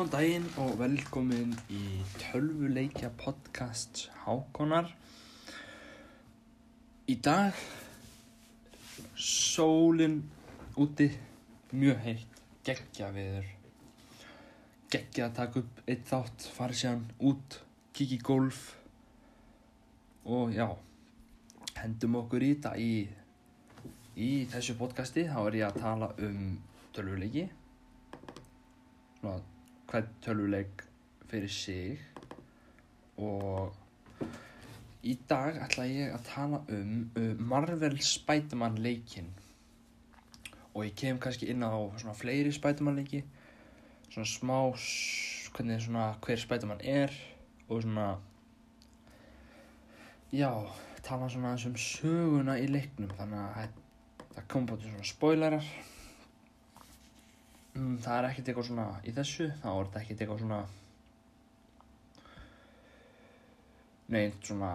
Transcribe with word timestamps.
Góðan 0.00 0.14
daginn 0.14 0.44
og 0.56 0.78
velkomin 0.80 1.50
í 1.68 2.00
tölvuleikja 2.16 3.10
podcast 3.20 4.06
Hákonar. 4.22 4.86
Í 7.04 7.18
dag, 7.20 7.58
sólinn 9.12 10.22
úti, 10.80 11.10
mjög 11.76 12.00
heitt, 12.06 12.40
geggja 12.64 13.10
viður. 13.12 13.52
Geggja 14.88 15.28
að 15.28 15.36
taka 15.42 15.64
upp 15.66 15.84
eitt 15.84 16.08
þátt, 16.08 16.48
fara 16.56 16.80
síðan 16.80 17.04
út, 17.20 17.60
kikið 17.92 18.26
golf 18.30 18.64
og 20.24 20.56
já, 20.56 20.70
hendum 21.82 22.22
okkur 22.24 22.48
í 22.48 22.52
þetta 22.54 22.76
í, 22.80 22.90
í 24.16 24.32
þessu 24.48 24.80
podcasti. 24.80 25.28
Þá 25.28 25.40
er 25.44 25.60
ég 25.60 25.68
að 25.68 25.80
tala 25.84 26.12
um 26.24 26.44
tölvuleiki 26.96 27.50
svona 29.20 29.59
hvern 29.90 30.08
tölvuleik 30.22 30.84
fyrir 31.30 31.48
sig. 31.50 32.00
Og 33.18 33.74
í 35.02 35.16
dag 35.28 35.58
ætla 35.64 35.86
ég 35.88 36.14
að 36.14 36.26
tala 36.28 36.62
um 36.72 37.10
uh, 37.18 37.34
Marvel 37.38 37.98
Spiderman 38.04 38.78
leikin 38.78 39.30
og 40.70 40.84
ég 40.86 40.94
kem 40.94 41.18
kannski 41.18 41.48
inn 41.50 41.64
á 41.66 41.74
svona 41.98 42.14
fleiri 42.14 42.52
Spiderman 42.54 43.00
leiki. 43.00 43.24
Svona 44.10 44.28
smá 44.30 44.58
hvernig 45.56 45.82
svona 45.82 46.12
hver 46.22 46.38
Spiderman 46.38 46.80
er. 46.86 47.14
Og 47.68 47.82
svona 47.82 48.16
já, 50.32 50.50
tala 51.02 51.28
svona 51.28 51.52
aðeins 51.52 51.66
um 51.66 51.76
söguna 51.76 52.58
í 52.58 52.68
leiknum. 52.70 53.10
Þannig 53.18 53.42
að 53.42 53.54
það- 53.56 54.46
kom 54.48 54.66
búin 54.66 54.80
svona 54.82 55.04
spoilerar 55.04 55.64
Mm, 57.74 57.96
það 58.02 58.16
er 58.16 58.28
ekkert 58.28 58.50
eitthvað 58.50 58.68
svona 58.70 58.86
í 59.06 59.14
þessu, 59.16 59.48
þá 59.62 59.68
er 59.70 59.82
þetta 59.88 60.00
ekkert 60.02 60.22
eitthvað 60.24 60.44
svona 60.44 60.60
neitt 64.10 64.48
svona 64.48 64.70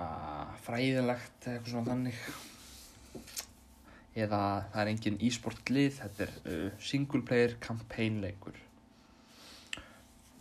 fræðilegt 0.63 1.49
eitthvað 1.51 1.71
svona 1.73 1.89
þannig. 1.91 2.21
Eða 4.15 4.43
það 4.71 4.81
er 4.81 4.93
engin 4.93 5.17
e-sport 5.27 5.73
lið, 5.75 5.97
þetta 5.99 6.23
er 6.23 6.37
uh, 6.47 6.69
single 6.79 7.25
player 7.27 7.57
campaign 7.59 8.21
leikur 8.23 8.55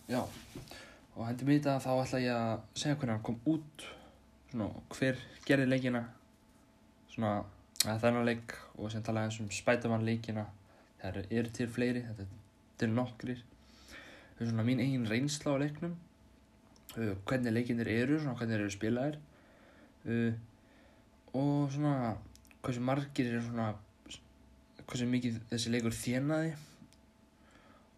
já 0.08 0.20
og 0.20 1.22
hendur 1.25 1.48
mér 1.48 1.60
þetta 1.62 1.80
þá 1.80 1.92
ætla 2.02 2.19
ég 2.20 2.34
að 2.36 2.64
segja 2.77 2.97
hvernig 2.98 3.14
hann 3.14 3.25
kom 3.25 3.38
út 3.48 3.84
svona 4.50 4.66
hver 4.92 5.20
gerði 5.47 5.69
leikina 5.70 6.02
svona 7.14 7.34
þennan 7.84 8.27
leik 8.27 8.55
og 8.77 8.91
sem 8.92 9.05
tala 9.05 9.25
eins 9.25 9.38
um 9.41 9.50
Spiderman 9.52 10.05
leikina. 10.06 10.47
Það 11.00 11.27
eru 11.36 11.50
til 11.52 11.66
fleiri, 11.69 12.00
þetta 12.06 12.25
er 12.25 12.44
til 12.84 12.92
nokkrir. 12.94 13.40
Það 14.34 14.44
er 14.44 14.50
svona 14.50 14.66
mín 14.66 14.82
eigin 14.84 15.08
reynsla 15.08 15.56
á 15.56 15.62
leiknum. 15.62 15.96
Uh, 16.94 17.14
hvernig 17.26 17.54
leikinir 17.54 17.91
eru 17.91 18.20
svona 18.20 18.36
hvernig 18.38 18.56
þeir 18.56 18.66
eru 18.66 18.76
spilaðir. 18.76 19.18
Uh, 20.04 20.32
og 21.34 21.72
svona 21.74 22.14
hversu 22.64 22.84
margir 22.84 23.32
eru 23.32 23.42
svona 23.48 23.72
hversu 24.84 25.08
mikið 25.08 25.41
þessi 25.50 25.72
leikur 25.72 25.96
þjenaði 25.96 26.54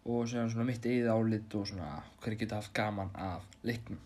og 0.07 0.27
svona, 0.31 0.63
mitt 0.67 0.85
eigið 0.87 1.09
álit 1.11 1.55
og 1.59 1.67
svona 1.67 1.89
hverju 2.23 2.39
geta 2.41 2.61
haft 2.61 2.71
gaman 2.75 3.11
af 3.19 3.43
leiknum. 3.67 3.99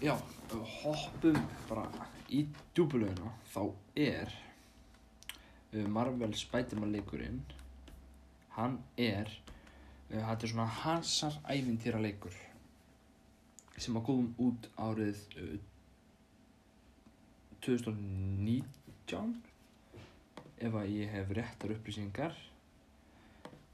Já, 0.00 0.14
hoppum 0.82 1.36
bara 1.68 1.86
í 2.32 2.44
djúbulögina 2.76 3.32
þá 3.52 3.62
er 4.00 4.36
Marvel 5.92 6.32
Spiderman 6.36 6.92
leikurinn 6.92 7.42
hann 8.60 8.78
er 9.00 9.26
uh, 9.32 10.14
þetta 10.14 10.46
er 10.46 10.54
svona 10.54 10.70
hasar 10.84 11.34
ævintýra 11.50 12.00
leikur 12.02 12.36
sem 13.80 13.96
að 13.96 14.06
góðum 14.10 14.30
út 14.44 14.62
árið 14.76 15.18
uh, 15.40 15.58
2019 17.64 19.50
ef 20.60 20.74
að 20.76 20.90
ég 20.92 21.08
hef 21.14 21.30
réttar 21.36 21.72
upplýsingar. 21.74 22.34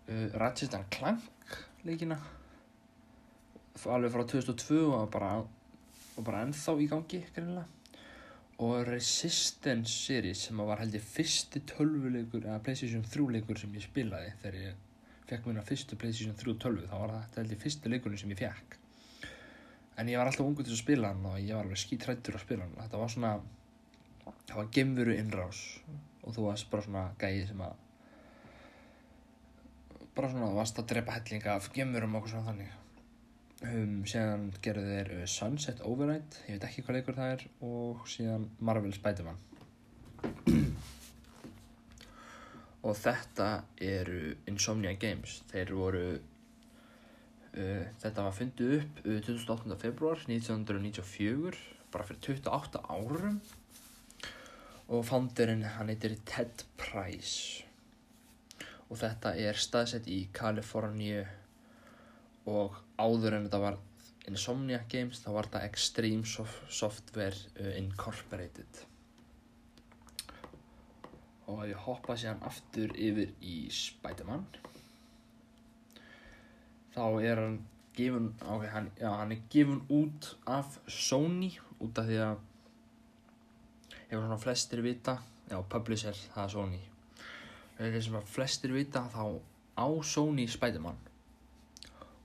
Uh, 0.08 0.28
Ratchet 0.38 0.78
Clank 0.94 1.58
leikina 1.86 2.18
alveg 3.86 4.14
frá 4.14 4.24
2002 4.26 4.78
og 4.88 5.10
bara, 5.14 5.32
og 6.16 6.26
bara 6.26 6.46
ennþá 6.46 6.78
í 6.82 6.88
gangi 6.90 7.22
greinilega. 7.36 7.68
Og 8.64 8.86
Resistance 8.88 9.92
series 9.92 10.46
sem 10.48 10.62
var 10.64 10.80
held 10.80 10.96
ég 10.96 11.04
fyrsti 11.04 11.66
tölvuleikur 11.68 12.46
eða 12.46 12.62
PlayStation 12.64 13.04
3 13.04 13.28
leikur 13.36 13.60
sem 13.60 13.74
ég 13.76 13.84
spilaði 13.84 14.32
þegar 14.40 14.62
ég 14.62 14.82
fekk 15.28 15.50
minna 15.50 15.66
fyrstu 15.66 16.00
PlayStation 16.00 16.38
3 16.40 16.56
tölvu 16.64 16.88
þá 16.88 16.96
var 16.96 17.16
þetta 17.18 17.42
held 17.42 17.56
ég 17.58 17.64
fyrsti 17.66 17.92
leikurinn 17.92 18.22
sem 18.22 18.32
ég 18.32 18.40
fekk 18.46 18.78
en 19.96 20.10
ég 20.12 20.20
var 20.20 20.30
alltaf 20.30 20.46
ungur 20.46 20.66
til 20.68 20.76
að 20.76 20.82
spila 20.84 21.12
hann 21.14 21.26
og 21.30 21.40
ég 21.40 21.56
var 21.56 21.66
alveg 21.66 21.80
skítrættur 21.80 22.38
að 22.38 22.46
spila 22.46 22.66
hann. 22.66 22.78
Þetta 22.82 23.02
var 23.02 23.14
svona 23.14 23.34
það 24.46 24.58
var 24.60 24.72
gemveru 24.78 25.16
innrás 25.16 25.62
og 26.26 26.36
þú 26.36 26.48
varst 26.48 26.72
bara 26.72 26.86
svona 26.86 27.04
gæði 27.22 27.44
sem 27.52 27.62
að 27.66 27.84
bara 30.16 30.32
svona 30.32 30.50
þú 30.50 30.60
varst 30.60 30.82
að 30.82 30.90
drepa 30.92 31.16
hellinga 31.18 31.56
af 31.56 31.70
gemverum 31.76 32.18
og 32.20 32.28
svona 32.32 32.50
þannig. 32.50 32.74
Um, 33.66 34.02
síðan 34.10 34.50
gerðu 34.62 34.86
þeir 34.90 35.12
uh, 35.16 35.26
Sunset 35.32 35.80
Override 35.88 36.44
ég 36.46 36.58
veit 36.58 36.66
ekki 36.68 36.84
hvað 36.84 36.98
leikur 37.00 37.18
það 37.18 37.34
er 37.38 37.46
og 37.66 38.04
síðan 38.12 38.50
Marvel 38.60 38.94
Spider-Man. 38.96 39.40
Og 42.86 42.94
þetta 43.00 43.48
eru 43.82 44.36
Insomnia 44.46 44.92
Games. 45.02 45.40
Þeir 45.50 45.72
voru 45.74 46.04
þetta 47.56 48.26
var 48.26 48.34
fundið 48.36 48.74
upp 48.80 48.98
uh, 49.06 49.20
28. 49.24 49.78
februar 49.80 50.20
1994 50.28 51.62
bara 51.94 52.08
fyrir 52.08 52.36
28 52.44 52.82
árum. 52.92 53.40
Og 54.92 55.06
founderinn 55.08 55.64
hann 55.78 55.90
heitir 55.90 56.18
Ted 56.28 56.66
Price. 56.78 57.64
Og 58.90 59.00
þetta 59.02 59.34
er 59.42 59.58
staðsett 59.58 60.10
í 60.12 60.26
Kaliforníu. 60.36 61.24
Og 62.52 62.76
áður 63.02 63.40
en 63.40 63.48
þetta 63.48 63.62
var 63.64 63.80
Insomnia 64.30 64.82
Games 64.90 65.22
þá 65.24 65.32
var 65.38 65.48
þetta 65.48 65.64
Extreme 65.70 66.28
Sof 66.30 66.60
Software 66.70 67.40
uh, 67.62 67.72
Incorporated. 67.80 68.84
Og 71.50 71.68
ég 71.70 71.82
hoppa 71.88 72.18
síðan 72.18 72.44
aftur 72.46 72.94
yfir 72.98 73.34
í 73.46 73.58
Spider-Man 73.74 74.48
þá 76.96 77.04
er 77.22 77.42
hann 77.44 77.60
gefun, 77.96 78.32
ok, 78.42 78.66
hann, 78.72 78.90
já, 79.00 79.10
hann 79.12 79.36
er 79.36 79.46
gefun 79.52 79.84
út 79.94 80.32
af 80.48 80.80
Sony 80.88 81.52
út 81.84 82.00
af 82.00 82.10
því 82.10 82.20
að 82.24 82.36
hefur 84.10 84.26
svona 84.26 84.42
flestir 84.42 84.84
vita, 84.86 85.20
já, 85.52 85.60
publisher, 85.70 86.18
það 86.34 86.44
er 86.44 86.54
Sony. 86.56 86.84
Sem 87.78 88.18
að 88.18 88.30
flestir 88.32 88.74
vita 88.76 89.06
þá 89.12 89.26
á 89.76 89.88
Sony 90.08 90.48
Spiderman. 90.48 91.00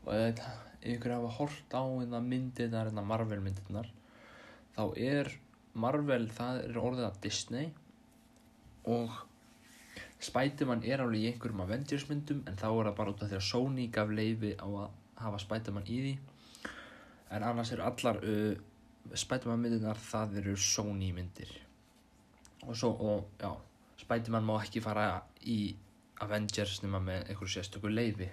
Og 0.07 0.13
ef 0.15 0.43
ef 0.81 0.95
ykkur 0.95 1.19
hafa 1.19 1.33
hort 1.37 1.75
á 1.77 1.83
þetta 1.85 2.21
myndirnar, 2.25 2.89
þetta 2.89 3.05
Marvel 3.05 3.43
myndirnar 3.45 3.91
þá 4.77 4.85
er 4.97 5.31
Marvel, 5.81 6.27
það 6.35 6.63
er 6.65 6.79
orðið 6.81 7.07
af 7.07 7.19
Disney 7.23 7.69
og 8.89 9.19
Spiderman 10.21 10.85
er 10.85 11.01
alveg 11.01 11.23
í 11.23 11.31
einhverjum 11.31 11.63
Avengers 11.65 12.09
myndum 12.11 12.43
en 12.49 12.59
þá 12.61 12.67
er 12.71 12.91
það 12.91 12.99
bara 12.99 13.15
út 13.15 13.23
af 13.25 13.31
því 13.31 13.39
að 13.39 13.47
Sony 13.47 13.87
gaf 13.93 14.13
leifi 14.13 14.53
á 14.61 14.69
að 14.69 14.91
hafa 15.21 15.41
Spiderman 15.41 15.89
í 15.89 16.01
því. 16.05 16.13
En 17.31 17.47
annars 17.47 17.73
eru 17.73 17.87
allar 17.87 18.21
uh, 18.21 18.53
Spiderman 19.15 19.63
myndirnar 19.63 19.99
það 20.11 20.41
eru 20.43 20.57
Sony 20.61 21.11
myndir 21.17 21.51
og 22.67 22.77
svo, 22.77 22.91
og 22.93 23.41
já 23.41 23.51
Spiderman 24.01 24.45
má 24.45 24.59
ekki 24.61 24.83
fara 24.85 25.23
í 25.49 25.75
Avengers 26.21 26.83
nema 26.85 27.01
með 27.01 27.31
einhverju 27.31 27.55
sérstökur 27.55 27.93
leiði 27.93 28.29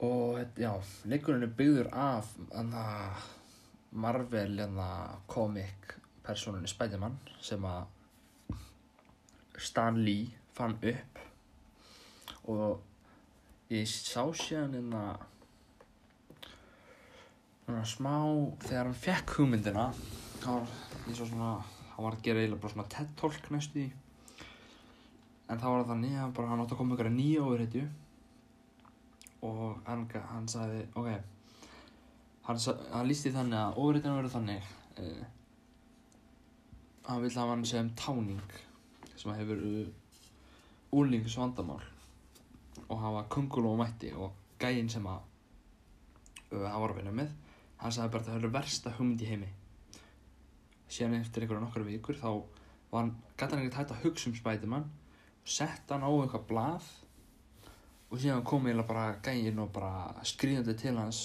og 0.00 0.40
já, 0.56 0.72
leikurinn 1.12 1.44
er 1.44 1.52
byggður 1.56 1.90
af 1.92 2.30
Marvel 3.92 4.62
comic 5.28 5.96
personunni 6.24 6.70
Spiderman 6.70 7.18
sem 7.44 7.64
að 7.68 7.99
Stan 9.60 10.00
Lee 10.04 10.30
fann 10.56 10.76
upp. 10.76 11.20
Og 12.50 12.80
ég 13.70 13.86
sá 13.88 14.24
síðan 14.34 14.76
hérna 14.78 15.02
svona 17.64 17.86
smá 17.86 18.14
þegar 18.64 18.88
hann 18.88 19.02
fekk 19.04 19.34
hugmyndina 19.38 19.90
þá 20.42 20.48
var 20.50 20.70
ég 21.06 21.16
svo 21.18 21.28
svona 21.28 21.50
hann 21.60 22.04
var 22.06 22.16
að 22.16 22.24
gera 22.26 22.42
eiginlega 22.42 22.62
bara 22.64 22.74
svona 22.74 22.92
TED 22.96 23.16
Talk 23.20 23.50
næstu 23.54 23.78
því. 23.78 23.88
En 25.50 25.58
þá 25.60 25.66
var 25.68 25.82
það 25.82 25.90
þannig 25.92 26.16
að 26.22 26.38
bara 26.38 26.52
hann 26.52 26.64
átti 26.64 26.74
að 26.74 26.80
koma 26.80 26.96
ykkur 26.96 27.10
að 27.10 27.18
nýja 27.18 27.44
ofurhetju 27.44 27.84
og 29.46 29.78
hann, 29.86 30.06
hann 30.30 30.48
sagði 30.50 30.82
ok 30.94 31.10
hann, 32.48 32.58
hann 32.92 33.08
lísti 33.08 33.32
þannig 33.34 33.60
að 33.60 33.78
ofurhetjan 33.82 34.18
verður 34.18 34.34
þannig 34.34 34.72
uh, 35.00 35.22
hann 37.08 37.22
vil 37.24 37.32
hafa 37.36 37.54
hann 37.54 37.64
sem 37.68 37.92
táning 37.98 38.42
sem 39.20 39.32
hefur 39.36 39.60
uh, 39.60 39.88
úlings 40.96 41.36
vandamál 41.36 41.82
og 42.88 42.96
hafa 43.02 43.26
kungul 43.30 43.68
og 43.68 43.78
mætti 43.82 44.14
og 44.16 44.32
gæinn 44.60 44.88
sem 44.90 45.06
að 45.06 45.20
uh, 46.54 46.64
hann 46.64 46.80
var 46.80 46.94
að 46.94 47.00
vinna 47.02 47.16
með 47.20 47.34
hann 47.80 47.94
sagði 47.94 48.12
bara 48.14 48.22
að 48.22 48.30
það 48.30 48.38
hefur 48.38 48.54
versta 48.54 48.94
hugmynd 48.96 49.24
í 49.24 49.28
heimi. 49.28 49.50
Síðan 50.90 51.20
eftir 51.20 51.44
einhverja 51.44 51.64
nokkra 51.64 51.86
vikur 51.86 52.18
þá 52.18 52.30
var 52.90 53.04
hann, 53.04 53.12
gæti 53.36 53.54
hann 53.54 53.62
ekkert 53.62 53.78
hægt 53.80 53.94
að 53.94 54.02
hugsa 54.04 54.32
um 54.66 54.74
og 54.80 55.48
sett 55.48 55.92
hann 55.92 56.04
á 56.04 56.10
eitthvað 56.10 56.48
blað 56.50 56.88
og 58.10 58.18
síðan 58.20 58.44
kom 58.44 58.66
eiginlega 58.66 58.88
bara 58.88 59.06
gæinn 59.24 59.62
og 59.62 59.70
bara 59.72 60.24
skrýðandi 60.26 60.74
til 60.76 60.96
hans 60.98 61.22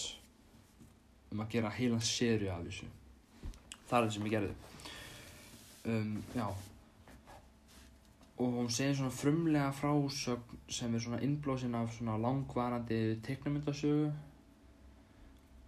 um 1.31 1.41
að 1.44 1.51
gera 1.57 1.74
heilan 1.74 2.01
sériu 2.03 2.51
af 2.53 2.63
þessu. 2.63 2.88
Það 3.89 3.98
er 3.98 4.06
það 4.06 4.13
sem 4.15 4.30
ég 4.30 4.36
gerði. 4.38 4.56
Um, 5.86 6.15
já 6.33 6.48
og 8.38 8.52
hún 8.52 8.70
segir 8.70 8.96
svona 8.96 9.12
frumlega 9.16 9.72
frásögn 9.72 10.58
sem 10.68 10.96
er 10.96 11.00
svona 11.00 11.22
innblósin 11.24 11.76
af 11.76 11.94
svona 11.94 12.18
langvarandi 12.18 13.20
teiknumyndasögu 13.24 14.12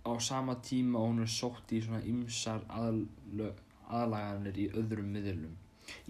á 0.06 0.20
sama 0.20 0.56
tíma 0.64 1.00
og 1.00 1.08
hún 1.08 1.22
er 1.22 1.32
sótt 1.32 1.72
í 1.72 1.80
svona 1.82 2.02
ymsar 2.04 2.66
aðlaganir 3.90 4.58
í 4.60 4.68
öðrum 4.80 5.14
miðlum. 5.16 5.56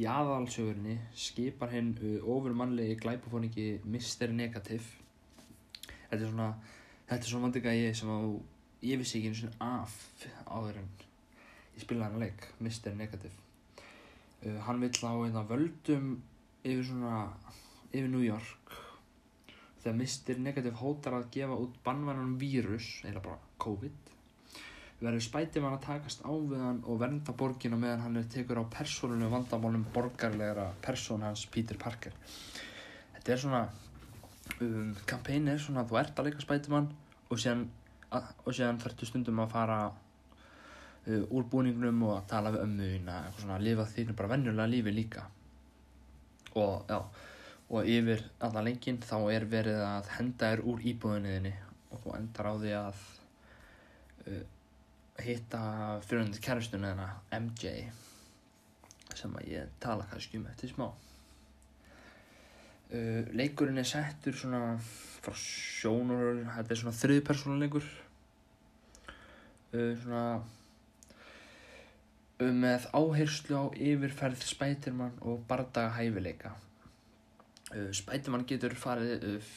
Í 0.01 0.05
aðalsögurinni 0.09 0.97
skipar 1.13 1.69
hinn 1.69 1.91
uh, 2.01 2.29
ofurmannlegi 2.35 2.95
glæpafóningi 3.01 3.67
Mr. 3.85 4.33
Negative. 4.33 4.85
Þetta 6.09 6.23
er 6.23 6.31
svona, 6.31 6.47
þetta 7.09 7.21
er 7.21 7.29
svona 7.29 7.47
vandigægi 7.47 7.91
sem 7.99 8.09
á, 8.09 8.17
ég 8.81 8.97
vissi 9.01 9.19
ekki 9.19 9.29
einu 9.29 9.41
svona 9.41 9.75
af 9.77 9.93
áður 10.45 10.81
en 10.81 10.89
ég 11.75 11.85
spilaði 11.85 12.09
hann 12.09 12.25
leik, 12.25 12.47
Mr. 12.59 12.97
Negative. 12.97 13.35
Uh, 14.41 14.57
hann 14.65 14.81
vill 14.81 15.05
á 15.05 15.13
einna 15.13 15.45
völdum 15.45 16.17
yfir 16.67 16.85
svona, 16.91 17.23
yfir 17.93 18.11
New 18.11 18.25
York 18.25 18.75
þegar 19.83 19.97
Mr. 19.97 20.41
Negative 20.43 20.75
hótar 20.81 21.15
að 21.17 21.31
gefa 21.37 21.57
út 21.63 21.79
bannvænan 21.85 22.35
vírus, 22.41 22.97
eða 23.07 23.23
bara 23.23 23.39
COVID 23.63 24.07
verður 24.97 25.21
Spiderman 25.21 25.75
að 25.77 25.83
takast 25.85 26.23
á 26.25 26.33
við 26.33 26.61
hann 26.61 26.79
og 26.89 26.97
vernda 27.01 27.33
borgina 27.37 27.77
meðan 27.77 28.05
hann 28.07 28.17
er 28.17 28.29
tekur 28.33 28.63
á 28.65 28.65
persónunum 28.73 29.29
vandamálum 29.29 29.83
borgarlegra 29.93 30.71
persón 30.81 31.25
hans 31.25 31.45
Peter 31.53 31.77
Parker 31.77 32.15
þetta 33.13 33.35
er 33.35 33.43
svona 33.43 33.61
um, 34.65 34.95
kampæni 35.05 35.53
er 35.53 35.61
svona 35.61 35.83
að 35.83 35.93
þú 35.93 36.01
ert 36.01 36.17
að 36.17 36.29
leika 36.29 36.41
Spiderman 36.41 36.89
og 37.29 37.43
síðan, 37.43 37.67
að, 38.09 38.33
og 38.43 38.57
síðan 38.57 38.81
þarftu 38.81 39.11
stundum 39.11 39.43
að 39.45 39.53
fara 39.53 39.79
uh, 39.85 41.23
úr 41.29 41.45
búningnum 41.51 42.01
og 42.09 42.15
að 42.17 42.29
tala 42.33 42.55
við 42.55 42.65
ömmuðina 42.65 43.21
eitthvað 43.21 43.45
svona 43.45 43.59
að 43.59 43.67
lifa 43.69 43.89
þínu 43.93 44.17
bara 44.17 44.33
venjulega 44.33 44.73
lífi 44.73 44.95
líka 44.97 45.27
og 46.55 46.85
og 47.67 47.87
yfir 47.87 48.21
allan 48.39 48.69
lengin 48.69 48.99
þá 49.03 49.17
er 49.33 49.45
verið 49.51 49.81
að 49.83 50.11
henda 50.15 50.51
þér 50.53 50.61
úr 50.71 50.85
íbúðinniðinni 50.87 51.53
og 51.91 52.03
þú 52.03 52.13
endar 52.15 52.47
á 52.47 52.53
því 52.61 52.71
að 52.77 53.01
uh, 54.27 54.43
hitta 55.27 55.61
fyrirhundi 56.05 56.43
kærastunni 56.43 56.87
hennar 56.87 57.17
MJ 57.35 57.73
sem 59.17 59.35
að 59.35 59.49
ég 59.51 59.75
tala 59.83 60.05
kannski 60.11 60.37
um 60.37 60.47
eftir 60.47 60.71
smá. 60.71 60.87
Uh, 62.87 63.27
leikurinn 63.35 63.81
er 63.81 63.89
settur 63.89 64.37
svona 64.37 64.77
frá 64.79 65.33
sjónur 65.35 66.45
þetta 66.45 66.71
er 66.71 66.79
svona 66.79 66.99
þriði 67.01 67.25
persónuleikur 67.27 67.87
uh, 69.75 69.93
svona 70.05 70.23
uh, 72.39 72.53
með 72.53 72.87
áherslu 72.93 73.59
á 73.59 73.65
yfirferð 73.75 74.47
Spiderman 74.47 75.19
og 75.21 75.43
bardaga 75.49 75.95
hæfileika 75.97 76.55
Uh, 77.75 77.89
Spiderman 77.91 78.45
getur 78.47 78.71
farið 78.79 79.23
uh, 79.27 79.47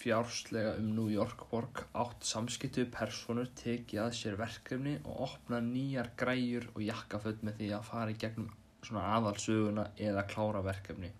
fjárslega 0.00 0.72
um 0.80 0.88
New 0.96 1.12
York 1.12 1.44
borg, 1.52 1.84
átt 1.94 2.26
samskiptu 2.26 2.88
personur, 2.90 3.52
tekið 3.60 4.00
að 4.02 4.16
sér 4.18 4.38
verkefni 4.40 4.96
og 5.04 5.20
opna 5.28 5.60
nýjar 5.62 6.10
græjur 6.18 6.66
og 6.72 6.80
jakkaföld 6.82 7.44
með 7.46 7.60
því 7.60 7.68
að 7.76 7.86
fara 7.86 8.10
í 8.10 8.18
gegnum 8.18 8.48
svona 8.82 9.04
aðalsöguna 9.14 9.84
eða 10.08 10.26
klára 10.32 10.64
verkefni. 10.66 11.12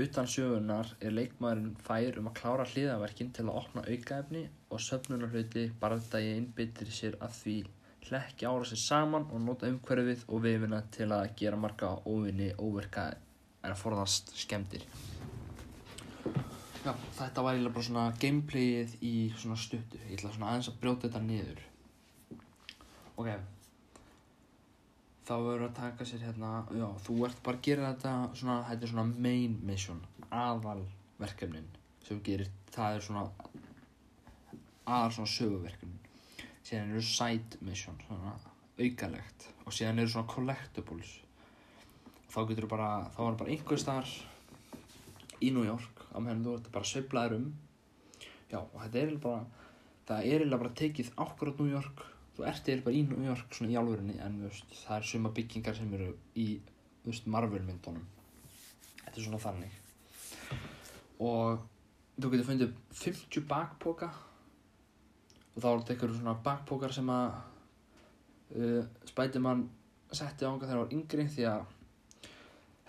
Utan 0.00 0.32
sögunar 0.32 0.94
er 1.04 1.12
leikmaðurinn 1.12 1.76
fær 1.84 2.16
um 2.22 2.32
að 2.32 2.38
klára 2.40 2.66
hliðaverkin 2.72 3.36
til 3.36 3.44
að 3.44 3.58
opna 3.60 3.84
aukaefni 3.84 4.46
og 4.72 4.80
söfnunarhluti 4.86 5.66
barðdagi 5.82 6.32
innbyttir 6.38 6.88
sér 7.02 7.20
að 7.20 7.36
því 7.42 7.58
hlekki 8.08 8.46
ára 8.46 8.66
sér 8.68 8.80
saman 8.80 9.26
og 9.32 9.40
nota 9.40 9.68
umhverfið 9.70 10.26
og 10.28 10.42
vefina 10.44 10.82
til 10.94 11.08
að 11.14 11.30
gera 11.40 11.60
marga 11.60 11.94
óvinni 12.04 12.50
óverka 12.60 13.08
en 13.64 13.72
að 13.72 13.80
forðast 13.80 14.34
skemmtir. 14.36 14.84
Já, 16.84 16.92
þetta 17.16 17.42
var 17.44 17.56
eiginlega 17.56 17.74
bara 17.78 17.86
svona 17.86 18.04
gameplayið 18.20 18.98
í 19.08 19.14
svona 19.40 19.56
stuttu. 19.56 20.00
Ég 20.04 20.18
ætla 20.18 20.34
svona 20.34 20.50
aðeins 20.52 20.68
að 20.68 20.80
brjóta 20.82 21.08
þetta 21.08 21.22
niður. 21.24 21.62
Ok. 23.16 23.30
Þá 25.24 25.34
verður 25.46 25.66
að 25.70 25.76
taka 25.78 26.04
sér 26.04 26.26
hérna, 26.26 26.50
já, 26.76 26.84
þú 27.06 27.14
ert 27.24 27.40
bara 27.46 27.56
að 27.56 27.64
gera 27.70 27.94
þetta 27.94 28.12
svona, 28.36 28.58
þetta 28.68 28.84
er 28.84 28.92
svona 28.92 29.22
main 29.24 29.54
mission, 29.64 30.02
aðal 30.28 30.82
verkefnin 31.16 31.70
sem 32.04 32.20
gerir, 32.26 32.50
það 32.74 32.98
er 32.98 33.06
svona 33.06 33.22
aðal 34.84 35.14
svona 35.16 35.32
söguverkefnin. 35.38 36.03
Síðan 36.64 36.94
eru 36.94 37.02
side 37.04 37.60
mission, 37.64 37.98
svona 38.06 38.34
aukalegt. 38.78 39.48
Og 39.64 39.76
síðan 39.76 40.00
eru 40.02 40.12
svona 40.14 40.30
collectibles. 40.30 41.18
Þá 42.32 42.38
getur 42.48 42.66
þú 42.66 42.70
bara, 42.72 42.88
þá 43.14 43.20
er 43.26 43.36
bara 43.42 43.54
einhver 43.54 43.82
staðar 43.82 44.14
í 45.44 45.52
New 45.52 45.66
York 45.66 46.06
á 46.10 46.18
meðan 46.18 46.42
þú 46.46 46.56
ert 46.58 46.72
bara 46.74 46.90
sveiflaður 46.90 47.36
um. 47.38 47.52
Já 48.50 48.58
og 48.62 48.80
þetta 48.80 49.02
er 49.02 49.14
bara 49.22 49.44
það 50.08 50.32
er 50.32 50.46
bara 50.56 50.74
tekið 50.80 51.12
ákvarðat 51.14 51.62
New 51.62 51.70
York. 51.74 52.02
Þú 52.34 52.48
ert 52.50 52.66
eiginlega 52.66 52.88
bara 52.88 52.98
í 52.98 53.04
New 53.12 53.28
York 53.28 53.54
svona 53.54 53.70
í 53.70 53.78
álfurinni 53.78 54.18
en 54.24 54.40
veist, 54.42 54.66
það 54.82 54.96
er 54.98 55.08
suma 55.12 55.32
byggingar 55.36 55.78
sem 55.78 55.94
eru 55.94 56.10
í 56.34 56.48
veist, 57.04 57.28
Marvel 57.30 57.62
myndunum 57.62 58.08
þetta 59.04 59.20
er 59.20 59.26
svona 59.28 59.42
þannig. 59.42 59.74
Og 61.22 61.62
þú 62.18 62.30
getur 62.32 62.48
fundið 62.48 62.72
50 63.00 63.46
bakpoka 63.50 64.10
og 65.54 65.62
þá 65.62 65.68
er 65.70 65.80
þetta 65.80 65.94
einhverju 65.94 66.18
svona 66.18 66.36
bakpokar 66.44 66.94
sem 66.94 67.10
að 67.14 67.38
uh, 68.58 68.82
Spiderman 69.08 69.64
setti 70.14 70.46
ánga 70.46 70.66
þegar 70.66 70.74
hann 70.74 70.84
var 70.84 70.94
yngri 70.98 71.26
því 71.30 71.48
að 71.50 71.64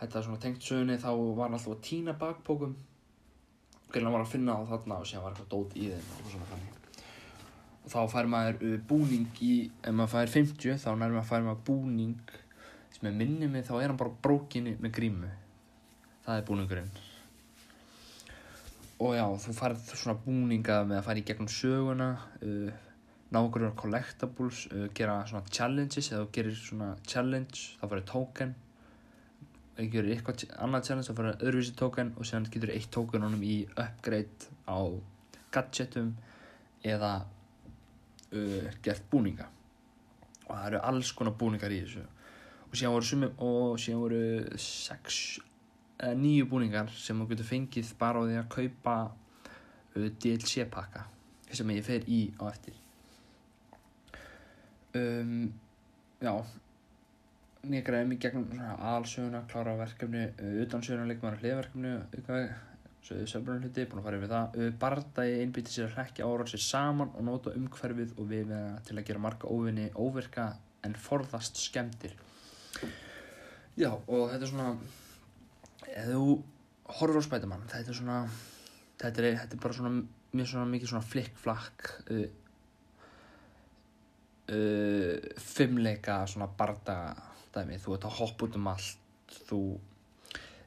þetta 0.02 0.24
svona 0.26 0.42
tengt 0.44 0.66
sögunni 0.66 1.00
þá 1.02 1.10
var 1.14 1.48
hann 1.48 1.58
alltaf 1.58 1.76
að 1.78 1.84
týna 1.90 2.18
bakpókum 2.20 2.76
hann 3.96 4.12
var 4.12 4.26
að 4.26 4.34
finna 4.34 4.58
það 4.60 4.72
þarna 4.74 4.98
og 5.00 5.06
síðan 5.08 5.24
var 5.24 5.36
eitthvað 5.36 5.52
dót 5.54 5.78
í 5.80 5.86
þeim 5.94 6.74
og 7.86 7.92
þá 7.94 8.00
fær 8.12 8.30
maður 8.30 8.62
uh, 8.66 8.78
búning 8.90 9.42
í 9.46 9.54
ef 9.82 9.94
maður 9.94 10.14
fær 10.16 10.34
50 10.36 10.82
þá 10.82 10.90
maður 10.98 11.28
fær 11.30 11.46
maður 11.46 11.66
búning 11.70 12.38
sem 12.96 13.10
er 13.10 13.18
minni 13.18 13.50
mig 13.52 13.68
þá 13.68 13.76
er 13.78 13.92
hann 13.92 14.00
bara 14.00 14.16
brókinni 14.24 14.78
með 14.82 14.96
grímu. 14.98 15.30
Það 16.26 16.40
er 16.40 16.48
búningurinn 16.48 16.96
og 19.00 19.16
já 19.18 19.26
þú 19.44 19.54
færð 19.58 19.88
svona 19.92 20.20
búninga 20.24 20.84
með 20.88 21.00
að 21.02 21.08
fara 21.08 21.20
í 21.20 21.24
gegnum 21.28 21.50
söguna 21.52 22.10
uh, 22.46 22.84
ná 23.34 23.40
okkur 23.42 23.66
collectables 23.76 24.66
uh, 24.72 24.86
gera 24.96 25.18
svona 25.28 25.44
challenges 25.52 26.12
eða 26.12 26.24
þú 26.24 26.30
gerir 26.38 26.60
svona 26.60 26.92
challenge 27.04 27.64
þá 27.80 27.84
færðu 27.90 28.06
token. 28.12 28.54
Þú 29.76 29.88
gerir 29.92 30.14
eitthvað 30.16 30.46
annað 30.64 30.88
challenge 30.88 31.10
þá 31.10 31.18
færðu 31.18 31.34
öðruvísi 31.36 31.76
token 31.82 32.14
og 32.16 32.30
síðan 32.30 32.48
getur 32.54 32.72
eitt 32.76 32.92
token 32.96 33.26
honum 33.28 33.44
í 33.44 33.58
upgrade 33.74 34.54
á 34.64 34.80
gadgetum 35.52 36.14
eða 36.86 37.12
uh, 38.32 38.70
gert 38.86 39.10
búninga. 39.12 39.50
Og 40.46 40.54
það 40.54 40.70
eru 40.70 40.86
alls 40.88 41.12
konar 41.18 41.36
búningar 41.36 41.74
í 41.74 41.82
þessu. 41.84 42.06
Og 42.70 42.80
síðan 42.80 42.96
voru, 42.96 43.10
sumi, 43.10 43.30
og 43.44 43.76
síðan 43.82 44.06
voru 44.06 44.24
sex 44.62 45.20
eða 45.42 45.55
nýju 46.04 46.48
búningar 46.52 46.92
sem 46.92 47.20
þú 47.20 47.30
getur 47.32 47.48
fengið 47.48 47.94
bara 48.00 48.22
á 48.22 48.28
því 48.28 48.38
að 48.42 48.52
kaupa 48.56 48.96
uh, 49.06 50.10
DLC 50.10 50.66
pakka 50.72 51.06
sem 51.56 51.72
ég 51.72 51.86
fer 51.86 52.06
í 52.12 52.20
á 52.42 52.44
eftir. 52.50 52.76
Um, 54.96 55.54
já. 56.20 56.34
Ég 57.66 57.82
græði 57.86 58.10
mig 58.10 58.20
gegnum 58.22 58.60
alsöguna, 58.76 59.46
klára 59.50 59.78
verkefni 59.80 60.28
uh, 60.30 60.56
utan 60.66 60.84
söguna 60.86 61.08
leikmaður 61.10 61.42
hliðverkefni 61.44 62.46
sögbrunum 63.06 63.62
hluti, 63.62 63.84
búin 63.86 64.00
að 64.02 64.06
fara 64.08 64.18
yfir 64.18 64.32
það. 64.32 64.56
Bardagi 64.82 65.34
einbytti 65.44 65.74
sér 65.76 65.92
að 65.92 65.98
hrekja 66.00 66.26
ára 66.26 66.48
sér 66.50 66.64
saman 66.66 67.12
og 67.14 67.28
nota 67.28 67.54
umhverfið 67.54 68.16
og 68.18 68.32
við 68.32 68.54
til 68.88 68.96
að 68.98 69.06
gera 69.06 69.22
marga 69.22 69.52
óvinni 69.52 69.92
óvirka 69.94 70.48
en 70.86 70.96
forðast 70.98 71.60
skemmtir 71.62 72.16
já 73.76 73.92
og 73.92 74.30
þetta 74.32 74.46
er 74.46 74.52
svona 74.52 74.70
ef 75.94 76.10
þú 76.10 76.26
horfur 77.00 77.22
á 77.22 77.28
spætumann 77.28 77.68
þetta 77.70 77.92
er 77.94 78.00
svona 78.00 78.18
þetta 79.02 79.22
er, 79.22 79.38
þetta 79.44 79.58
er 79.58 79.64
bara 79.68 79.78
svona 79.78 79.94
mjög 80.36 80.52
svona 80.52 80.72
mikið 80.74 80.92
svona 80.92 81.10
flikkflakk 81.12 81.92
uh, 82.16 82.26
uh, 84.52 85.14
fimmleika 85.42 86.24
svona 86.30 86.50
barda 86.58 86.98
dæmi, 87.56 87.80
þú 87.80 87.96
ert 87.96 88.08
að 88.08 88.18
hoppa 88.20 88.48
út 88.48 88.58
um 88.60 88.72
allt. 88.72 89.02
Þú, 89.48 89.60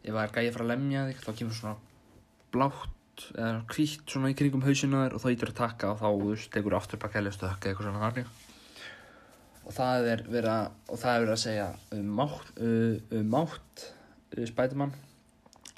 ef 0.03 0.09
það 0.09 0.23
er 0.23 0.35
gæði 0.35 0.55
frá 0.55 0.65
að 0.65 0.71
lemja 0.73 1.05
þig, 1.09 1.21
þá 1.25 1.31
kemur 1.41 1.59
svona 1.59 1.77
blátt 2.55 3.25
eða 3.35 3.63
kvítt 3.71 4.13
svona 4.13 4.31
í 4.33 4.37
kringum 4.39 4.65
hausina 4.67 5.05
þér 5.05 5.17
og 5.17 5.23
þá 5.23 5.29
ítur 5.35 5.53
að 5.53 5.59
taka 5.59 5.93
og 5.93 6.01
þá, 6.01 6.07
þú 6.09 6.29
veist, 6.31 6.51
tekur 6.55 6.77
aftur 6.79 7.01
baka 7.03 7.19
eða 7.19 7.33
stökka 7.35 7.71
eitthvað 7.71 7.89
svona 7.89 8.03
harni 8.05 8.23
og 9.67 9.75
það 9.75 10.07
er 10.13 10.23
verið 10.29 10.51
að, 10.53 10.77
og 10.87 11.01
það 11.03 11.15
er 11.15 11.25
verið 11.25 11.35
að 11.35 11.43
segja 11.43 11.67
um 11.97 12.13
mátt, 12.21 12.53
uh, 12.63 13.17
um 13.19 13.33
mátt 13.35 13.83
uh, 13.83 14.45
Spiderman 14.49 14.95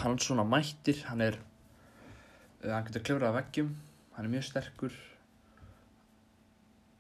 hann 0.03 0.17
er 0.17 0.25
svona 0.25 0.47
mættir, 0.49 1.05
hann 1.09 1.25
er 1.25 1.39
uh, 2.65 2.71
hann 2.73 2.87
getur 2.89 3.07
klifrað 3.07 3.31
af 3.33 3.39
veggjum 3.41 3.73
hann 4.17 4.27
er 4.29 4.35
mjög 4.35 4.47
sterkur 4.51 4.97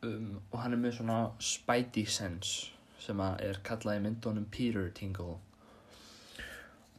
um, 0.02 0.40
og 0.50 0.58
hann 0.62 0.76
er 0.76 0.80
með 0.80 0.98
svona 0.98 1.20
spidey 1.42 2.06
sense 2.08 2.70
sem 3.00 3.20
að 3.20 3.42
er 3.46 3.60
kallað 3.64 3.98
í 3.98 4.04
myndunum 4.04 4.46
Peter 4.52 4.90
Tingle. 4.96 5.38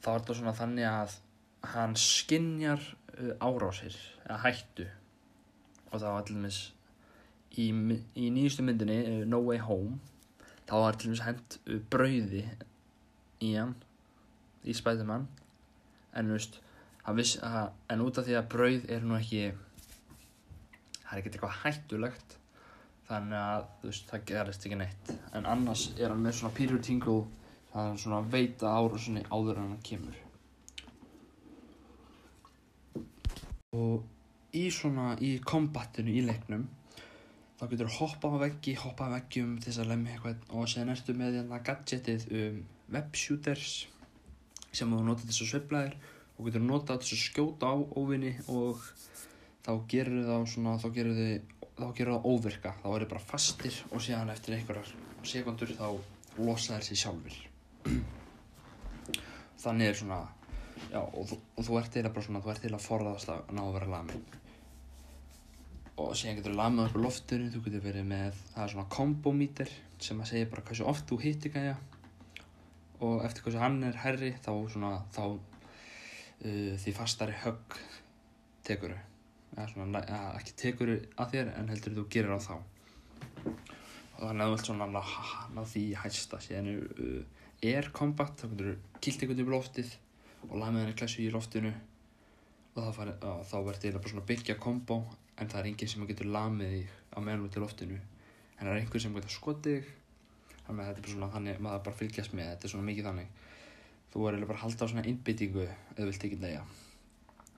Þá 0.01 0.07
er 0.11 0.23
þetta 0.23 0.35
svona 0.39 0.53
þannig 0.57 0.87
að 0.89 1.17
hann 1.75 1.93
skinjar 1.99 2.85
uh, 3.17 3.33
árásir 3.37 3.97
eða 4.25 4.39
hættu. 4.45 4.87
Og 5.91 5.99
það 5.99 6.07
var 6.07 6.23
allir 6.23 6.41
mis 6.45 6.61
í, 7.57 7.67
í 7.69 8.31
nýjustu 8.33 8.65
myndinni 8.65 8.97
uh, 9.03 9.21
No 9.29 9.41
Way 9.45 9.61
Home 9.67 9.99
þá 10.69 10.75
var 10.77 10.95
allir 10.95 11.13
mis 11.13 11.23
hend 11.25 11.57
uh, 11.67 11.79
brauði 11.93 12.45
í 13.43 13.53
hann 13.57 13.75
í 14.63 14.75
Spiderman 14.77 15.27
en 16.17 16.31
veist 16.35 16.59
viss, 17.15 17.37
að, 17.43 17.71
en 17.89 18.05
út 18.05 18.19
af 18.19 18.27
því 18.27 18.37
að 18.39 18.49
brauð 18.53 18.87
er 18.91 19.05
nú 19.05 19.17
ekki 19.17 19.43
það 19.51 21.11
er 21.11 21.21
ekkert 21.21 21.37
eitthvað 21.37 21.59
hættulegt. 21.65 22.37
Þannig 23.11 23.39
að 23.43 23.69
veist 23.83 24.11
það 24.11 24.25
gerist 24.29 24.65
ekki 24.67 24.79
neitt. 24.79 25.13
En 25.35 25.47
annars 25.49 25.87
er 25.97 26.13
hann 26.13 26.21
með 26.23 26.37
svona 26.39 26.55
Peter 26.55 26.79
Tingle 26.79 27.23
það 27.71 27.89
er 27.89 28.03
svona 28.03 28.21
veita 28.31 28.75
árásinni 28.75 29.23
áður 29.31 29.59
en 29.59 29.71
hann 29.73 29.85
kemur. 29.87 30.19
Og 33.75 34.55
í 34.55 34.65
svona 34.73 35.13
í 35.23 35.37
kombatinu 35.47 36.11
í 36.11 36.23
leiknum 36.27 36.67
þá 37.59 37.63
getur 37.71 37.91
þú 37.91 37.97
hoppa 38.01 38.31
á 38.35 38.37
veggi 38.41 38.73
hoppa 38.79 39.07
á 39.07 39.13
veggjum 39.15 39.55
til 39.61 39.69
þess 39.69 39.83
að 39.83 39.91
lemja 39.93 40.15
eitthvað. 40.15 40.45
Og 40.55 40.67
séðan 40.67 40.95
ertu 40.95 41.15
með 41.15 41.39
hérna 41.39 41.61
gadgetið 41.67 42.27
um 42.41 42.61
webshooters 42.91 43.75
sem 44.71 44.91
þú 44.91 45.01
nota 45.05 45.27
þess 45.27 45.45
að 45.45 45.51
sveiflaðir 45.51 45.97
og 46.37 46.47
getur 46.47 46.65
nota 46.65 46.97
þess 46.97 47.15
að 47.17 47.23
skjóta 47.25 47.71
á 47.71 47.75
óvinni 47.99 48.33
og 48.51 48.81
þá 49.65 49.73
gerir 49.91 50.25
það 50.29 50.47
svona 50.53 50.77
þá 50.81 50.87
gerir 50.95 51.19
þið 51.19 51.57
þá 51.81 51.85
gerir 51.97 52.13
það 52.13 52.25
óvirka. 52.29 52.73
Þá 52.81 52.87
er 52.91 53.03
það 53.03 53.11
bara 53.13 53.27
fastir 53.31 53.77
og 53.91 54.03
síðan 54.03 54.33
eftir 54.33 54.57
einhverjar 54.57 54.91
sekundur 55.25 55.71
þá 55.77 55.87
losa 56.39 56.77
þær 56.77 56.85
sér 56.87 56.99
sjálfur 57.01 57.37
þannig 59.63 59.89
er 59.89 59.97
svona 59.99 60.19
já, 60.91 61.01
og, 61.01 61.25
þú, 61.29 61.37
og 61.57 61.67
þú 61.67 61.79
ert 61.81 61.97
eða 61.99 62.13
bara 62.15 62.25
svona 62.27 62.43
þú 62.43 62.53
ert 62.53 62.67
eða 62.67 62.79
að 62.79 62.85
forðast 62.87 63.31
að 63.33 63.51
ná 63.57 63.63
að 63.65 63.73
vera 63.77 63.91
lamin 63.91 64.23
og 66.01 66.13
síðan 66.17 66.39
getur 66.39 66.55
þú 66.55 66.57
lamið 66.57 66.85
upp 66.87 66.97
á 66.97 67.05
loftinu, 67.05 67.49
þú 67.53 67.63
getur 67.67 67.83
verið 67.85 68.07
með 68.09 68.39
það 68.53 68.63
er 68.63 68.73
svona 68.73 68.91
kombomíter 68.95 69.73
sem 70.01 70.21
að 70.23 70.31
segja 70.31 70.51
bara 70.53 70.65
hversu 70.69 70.87
oft 70.89 71.09
þú 71.09 71.19
hittir 71.21 71.53
gæja 71.53 71.75
og 73.01 73.23
eftir 73.25 73.45
hversu 73.45 73.61
hann 73.61 73.81
er 73.85 73.97
herri 74.03 74.33
þá 74.43 74.51
svona 74.69 74.91
þá 75.13 75.23
uh, 75.31 76.73
því 76.81 76.93
fastari 76.97 77.37
högg 77.43 77.77
tekuru 78.67 78.97
eða 79.55 79.67
svona, 79.71 80.01
eða, 80.05 80.33
ekki 80.39 80.55
tekuru 80.59 80.97
að 81.19 81.33
þér 81.35 81.51
en 81.57 81.71
heldur 81.73 81.97
þú 81.97 82.05
gerir 82.13 82.37
á 82.37 82.39
þá. 82.39 82.55
Og 84.21 84.27
þannig 84.27 84.43
að 84.43 84.47
þú 84.47 84.55
vilt 84.55 84.69
svona 84.69 84.87
ná, 84.91 85.01
ná 85.55 85.61
því 85.73 85.83
hæsta. 86.03 86.39
Síðan 86.45 86.69
er 86.71 86.83
uh, 87.07 87.39
air 87.71 87.89
combat 87.95 88.35
þá 88.37 88.45
getur 88.51 88.69
þú 88.69 89.01
kilt 89.01 89.23
einhvern 89.23 89.39
veginn 89.41 89.49
í 89.49 89.55
loftið 89.55 89.95
og 90.47 90.55
lamið 90.61 90.85
henni 90.85 90.99
klassu 91.01 91.25
í 91.25 91.31
loftinu. 91.33 91.73
Og 92.71 92.85
þá, 92.85 92.91
fari, 92.95 93.17
á, 93.19 93.31
þá 93.49 93.57
verður 93.57 93.81
þetta 93.83 94.03
bara 94.03 94.13
svona 94.13 94.29
byggja 94.29 94.59
kombo 94.61 95.01
en 95.41 95.49
það 95.49 95.59
er 95.59 95.71
enginn 95.71 95.91
sem 95.91 96.07
getur 96.07 96.31
lamið 96.31 96.75
þig 96.75 96.95
á 97.11 97.17
meðan 97.19 97.47
út 97.47 97.57
í 97.57 97.65
loftinu. 97.65 97.99
En 98.59 98.67
það 98.67 98.75
er 98.75 98.83
einhver 98.83 99.03
sem 99.03 99.17
getur 99.17 99.35
skotið 99.35 99.81
þig 99.81 99.97
þannig 100.71 100.87
að 100.87 100.91
þetta 100.91 101.01
er 101.01 101.07
bara 101.07 101.15
svona 101.17 101.33
þannig 101.35 101.65
maður 101.67 101.87
bara 101.89 102.01
fylgjast 102.01 102.37
með 102.37 102.53
þetta 102.55 102.67
er 102.67 102.75
svona 102.75 102.89
mikið 102.89 103.11
þannig. 103.11 103.41
Þú 104.11 104.23
er 104.27 104.39
bara 104.47 104.57
að 104.57 104.63
halda 104.65 104.87
á 104.87 104.91
svona 104.91 105.09
innbyttingu 105.11 105.67
eða 105.67 106.07
vilt 106.07 106.25
ekki 106.27 106.39
lega 106.41 106.63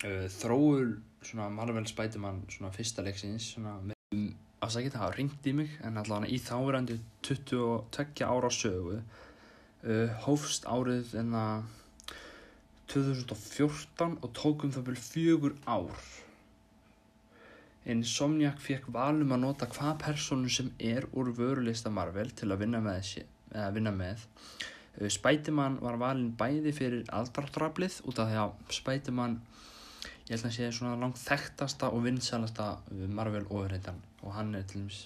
uh, 0.03 0.25
þróur 0.39 0.95
svona 1.23 1.49
Marvel 1.53 1.85
Spiderman 1.89 2.43
svona 2.51 2.71
fyrsta 2.75 3.05
leiksins 3.05 3.53
svona 3.55 3.75
með 3.83 3.99
um, 4.15 4.25
afsækið 4.63 4.95
það 4.95 5.05
hafa 5.05 5.17
ringt 5.19 5.47
í 5.47 5.55
mig 5.59 5.77
en 5.83 5.99
allavega 6.01 6.31
í 6.31 6.39
þáverandi 6.43 6.99
22 7.27 8.27
ára 8.27 8.51
sögu 8.53 8.99
uh, 8.99 10.19
hófst 10.25 10.67
árið 10.67 11.15
en 11.21 11.37
að 11.39 11.71
2014 12.93 14.19
og 14.21 14.33
tókum 14.37 14.73
það 14.73 14.91
vel 14.91 14.99
fjögur 14.99 15.55
ár 15.65 16.03
Insomniac 17.89 18.61
fekk 18.63 18.85
valum 18.95 19.33
að 19.35 19.41
nota 19.43 19.67
hvað 19.67 19.97
personu 20.05 20.51
sem 20.51 20.69
er 20.79 21.07
úr 21.11 21.33
vörulista 21.35 21.91
Marvel 21.91 22.31
til 22.31 22.51
að 22.53 22.63
vinna 22.63 22.79
með, 22.83 23.09
að 23.51 23.73
vinna 23.75 23.91
með. 23.95 24.23
Spiderman 25.11 25.79
var 25.81 25.97
valin 25.99 26.31
bæði 26.37 26.71
fyrir 26.77 27.09
aldraftrablið 27.11 28.03
út 28.07 28.21
af 28.21 28.29
því 28.29 28.39
að 28.43 28.75
Spiderman 28.77 29.39
ég 30.29 30.37
held 30.37 30.47
að 30.47 30.55
sé 30.55 30.69
svona 30.71 30.99
langt 31.01 31.19
þekktasta 31.19 31.89
og 31.91 32.05
vinsælasta 32.05 32.69
Marvel 33.11 33.43
ofurreitan 33.49 33.99
og 34.21 34.37
hann 34.37 34.53
er 34.55 34.63
til 34.69 34.83
dæmis 34.83 35.01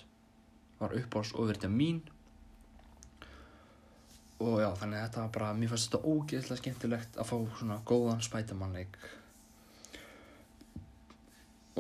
var 0.77 0.93
uppáðs 0.93 1.34
ofurreita 1.34 1.72
mín 1.74 2.03
og 4.38 4.60
já 4.62 4.69
þannig 4.77 5.01
þetta 5.07 5.24
var 5.24 5.31
bara 5.39 5.53
mér 5.57 5.72
fannst 5.72 5.89
þetta 5.89 6.12
ógeðslega 6.13 6.62
skemmtilegt 6.62 7.17
að 7.17 7.31
fá 7.31 7.38
svona 7.57 7.79
góðan 7.89 8.22
Spiderman 8.27 8.77
leik 8.77 9.00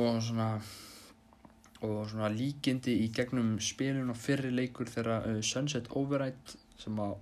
og 0.01 0.17
svona 0.25 0.49
og 1.85 2.09
svona 2.09 2.31
líkindi 2.33 2.95
í 3.03 3.11
gegnum 3.13 3.57
spilun 3.61 4.09
og 4.13 4.17
fyrri 4.17 4.49
leikur 4.53 4.89
þegar 4.89 5.29
uh, 5.29 5.39
Sunset 5.45 5.91
Override 5.97 6.57
sem 6.79 6.97
að 7.01 7.17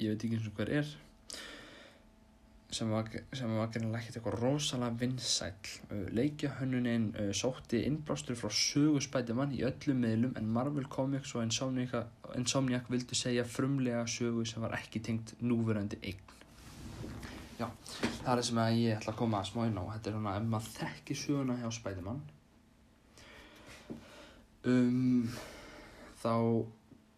ég 0.00 0.14
veit 0.14 0.24
ekki 0.24 0.38
eins 0.38 0.48
og 0.48 0.58
hver 0.58 0.74
er 0.80 0.92
sem 2.70 2.90
var, 2.92 3.08
var 3.10 3.66
ekki 3.98 4.12
eitthvað 4.14 4.36
rosalega 4.38 4.96
vinsæl 5.02 5.52
uh, 5.90 6.06
leikjahönnunin 6.16 7.10
uh, 7.12 7.30
sótti 7.36 7.82
innblástur 7.88 8.38
frá 8.38 8.48
söguspætimann 8.54 9.52
í 9.56 9.64
öllum 9.66 10.00
miðlum 10.04 10.36
en 10.38 10.50
Marvel 10.54 10.88
Comics 10.88 11.34
og 11.34 11.44
Insomniac 11.44 12.90
vildu 12.92 13.18
segja 13.18 13.44
frumlega 13.44 14.06
sögu 14.08 14.46
sem 14.48 14.62
var 14.62 14.78
ekki 14.78 15.02
tengt 15.04 15.34
núverandi 15.42 15.98
eign. 16.00 16.26
Já, 17.60 17.66
það 18.22 18.36
er 18.38 18.46
sem 18.46 18.60
að 18.62 18.76
ég 18.80 18.94
ætla 18.96 19.12
að 19.12 19.18
koma 19.18 19.42
að 19.42 19.50
smá 19.50 19.64
inn 19.68 19.76
á. 19.76 19.84
Þetta 19.92 20.08
er 20.08 20.14
svona 20.16 20.36
ef 20.38 20.46
maður 20.54 20.70
þekki 20.78 21.16
söguna 21.18 21.58
hjá 21.60 21.72
spætimann 21.76 22.22
um, 24.68 25.28
þá 26.20 26.34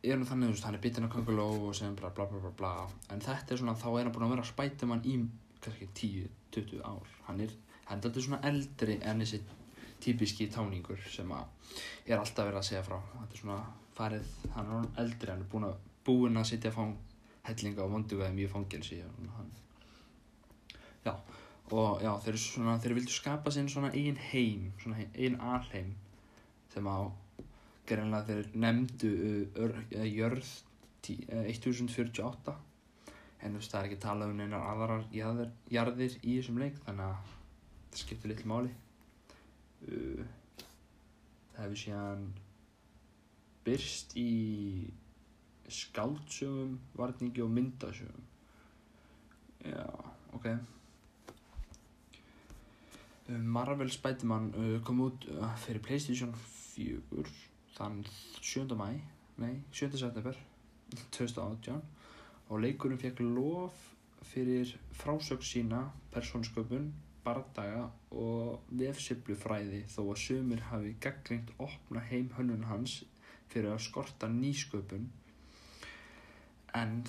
er 0.02 0.16
hann 0.16 0.26
þannig, 0.26 0.52
veist, 0.54 0.66
hann 0.66 0.78
er 0.78 0.82
bitinn 0.82 1.06
af 1.06 1.12
Kongoló 1.14 1.48
og 1.68 1.74
sem 1.78 1.94
bla 1.98 2.10
bla 2.14 2.26
bla 2.30 2.42
bla 2.42 2.52
bla. 2.58 2.72
En 3.14 3.22
þetta 3.22 3.54
er 3.54 3.62
svona, 3.62 3.76
þá 3.78 3.88
er 3.92 4.06
hann 4.06 4.14
búin 4.14 4.26
að 4.28 4.34
vera 4.36 4.46
spætumann 4.46 5.04
í 5.06 5.18
kannski 5.62 5.90
10-20 5.98 6.82
ár. 6.86 7.12
Hann 7.28 7.44
er, 7.44 7.54
hann 7.86 8.00
er 8.00 8.10
alltaf 8.10 8.26
svona 8.26 8.42
eldri 8.50 8.98
en 9.02 9.22
þessi 9.22 9.42
típiski 10.02 10.48
táningur 10.50 10.98
sem 11.10 11.30
að 11.30 11.78
er 12.08 12.18
alltaf 12.18 12.48
verið 12.48 12.60
að 12.62 12.68
segja 12.72 12.82
frá. 12.86 12.98
Þetta 13.20 13.38
er 13.38 13.44
svona 13.44 13.62
farið, 13.96 14.34
hann 14.56 14.76
er 14.78 14.92
eldri 15.04 15.30
hann 15.30 15.44
er 15.44 15.50
búin 15.52 15.68
að, 15.68 15.80
búin 16.06 16.40
að 16.40 16.48
sitja 16.50 16.72
fang 16.74 16.96
hellinga 17.46 17.84
og 17.84 17.96
vondu 17.96 18.18
veðum 18.18 18.40
í 18.42 18.48
fangelsi 18.50 19.00
já 21.02 21.14
og 21.72 22.02
já, 22.04 22.10
þeir, 22.20 22.38
svona, 22.38 22.76
þeir 22.82 22.94
vildu 22.98 23.14
skapa 23.14 23.50
sinn 23.54 23.68
svona 23.72 23.90
einn 23.96 24.18
heim, 24.30 24.70
svona 24.82 24.98
einn 25.00 25.38
alheim 25.40 25.94
sem 26.72 26.86
á 26.86 27.08
greinlega 27.88 28.28
þeir 28.28 28.52
nefndu 28.64 29.12
uh, 29.66 30.04
jörð 30.06 30.52
1048 31.02 32.54
en 33.42 33.56
þú 33.56 33.58
veist 33.58 33.72
það 33.72 33.80
er 33.80 33.88
ekki 33.88 34.02
talað 34.02 34.32
um 34.32 34.38
neinar 34.38 34.66
aðrar 34.70 35.06
jarðir, 35.14 35.50
jarðir 35.72 36.16
í 36.22 36.36
þessum 36.38 36.60
leik 36.62 36.78
þannig 36.84 37.08
að 37.08 37.32
það 37.92 38.02
skiptir 38.02 38.32
litlu 38.32 38.50
máli. 38.52 38.74
Uh, 39.82 40.22
það 41.52 41.64
hefur 41.64 41.80
síðan 41.82 42.26
byrst 43.66 44.14
í 44.18 44.30
skáldsögum, 45.72 46.76
varningi 46.98 47.42
og 47.42 47.50
myndasögum. 47.50 48.28
Já, 49.62 49.86
ok. 50.34 50.48
Um, 53.28 53.46
Marvel 53.54 53.90
Spiderman 53.90 54.50
uh, 54.58 54.76
kom 54.86 55.00
út 55.06 55.26
uh, 55.30 55.50
fyrir 55.62 55.82
Playstation 55.82 56.34
4 56.74 57.51
þann 57.76 58.02
7. 58.40 58.76
mæ 58.78 58.90
nei, 59.42 59.54
7. 59.72 59.96
september 59.98 60.36
2018 61.16 61.80
og 62.48 62.60
leikurinn 62.60 63.00
fekk 63.00 63.22
lof 63.24 63.88
fyrir 64.32 64.74
frásögn 64.96 65.46
sína, 65.46 65.80
persónsköpun, 66.12 66.92
bardaga 67.24 67.86
og 68.10 68.62
vefsiflufræði 68.78 69.82
þó 69.94 70.00
að 70.04 70.20
sumir 70.24 70.62
hafi 70.70 70.94
gaggringt 71.02 71.52
opna 71.62 72.02
heim 72.10 72.30
hönnun 72.36 72.66
hans 72.70 73.00
fyrir 73.52 73.72
að 73.72 73.84
skorta 73.86 74.28
nýsköpun 74.32 75.08
en 76.78 77.02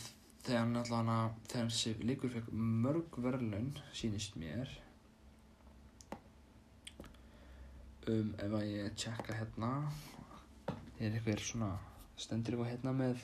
þegar 0.44 0.70
náttúrulega 0.70 1.18
þessi 1.54 1.96
leikur 2.04 2.34
fekk 2.34 2.50
mörg 2.86 3.20
verðlaun 3.26 3.72
sínist 3.96 4.36
mér 4.40 4.72
um 8.12 8.34
ef 8.44 8.58
að 8.60 8.68
ég 8.68 8.98
tjekka 9.00 9.38
hérna 9.40 9.72
er 11.04 11.16
eitthvað 11.18 11.42
svona 11.44 11.72
stendur 12.20 12.56
eitthvað 12.56 12.72
hérna 12.72 12.94
með 12.96 13.24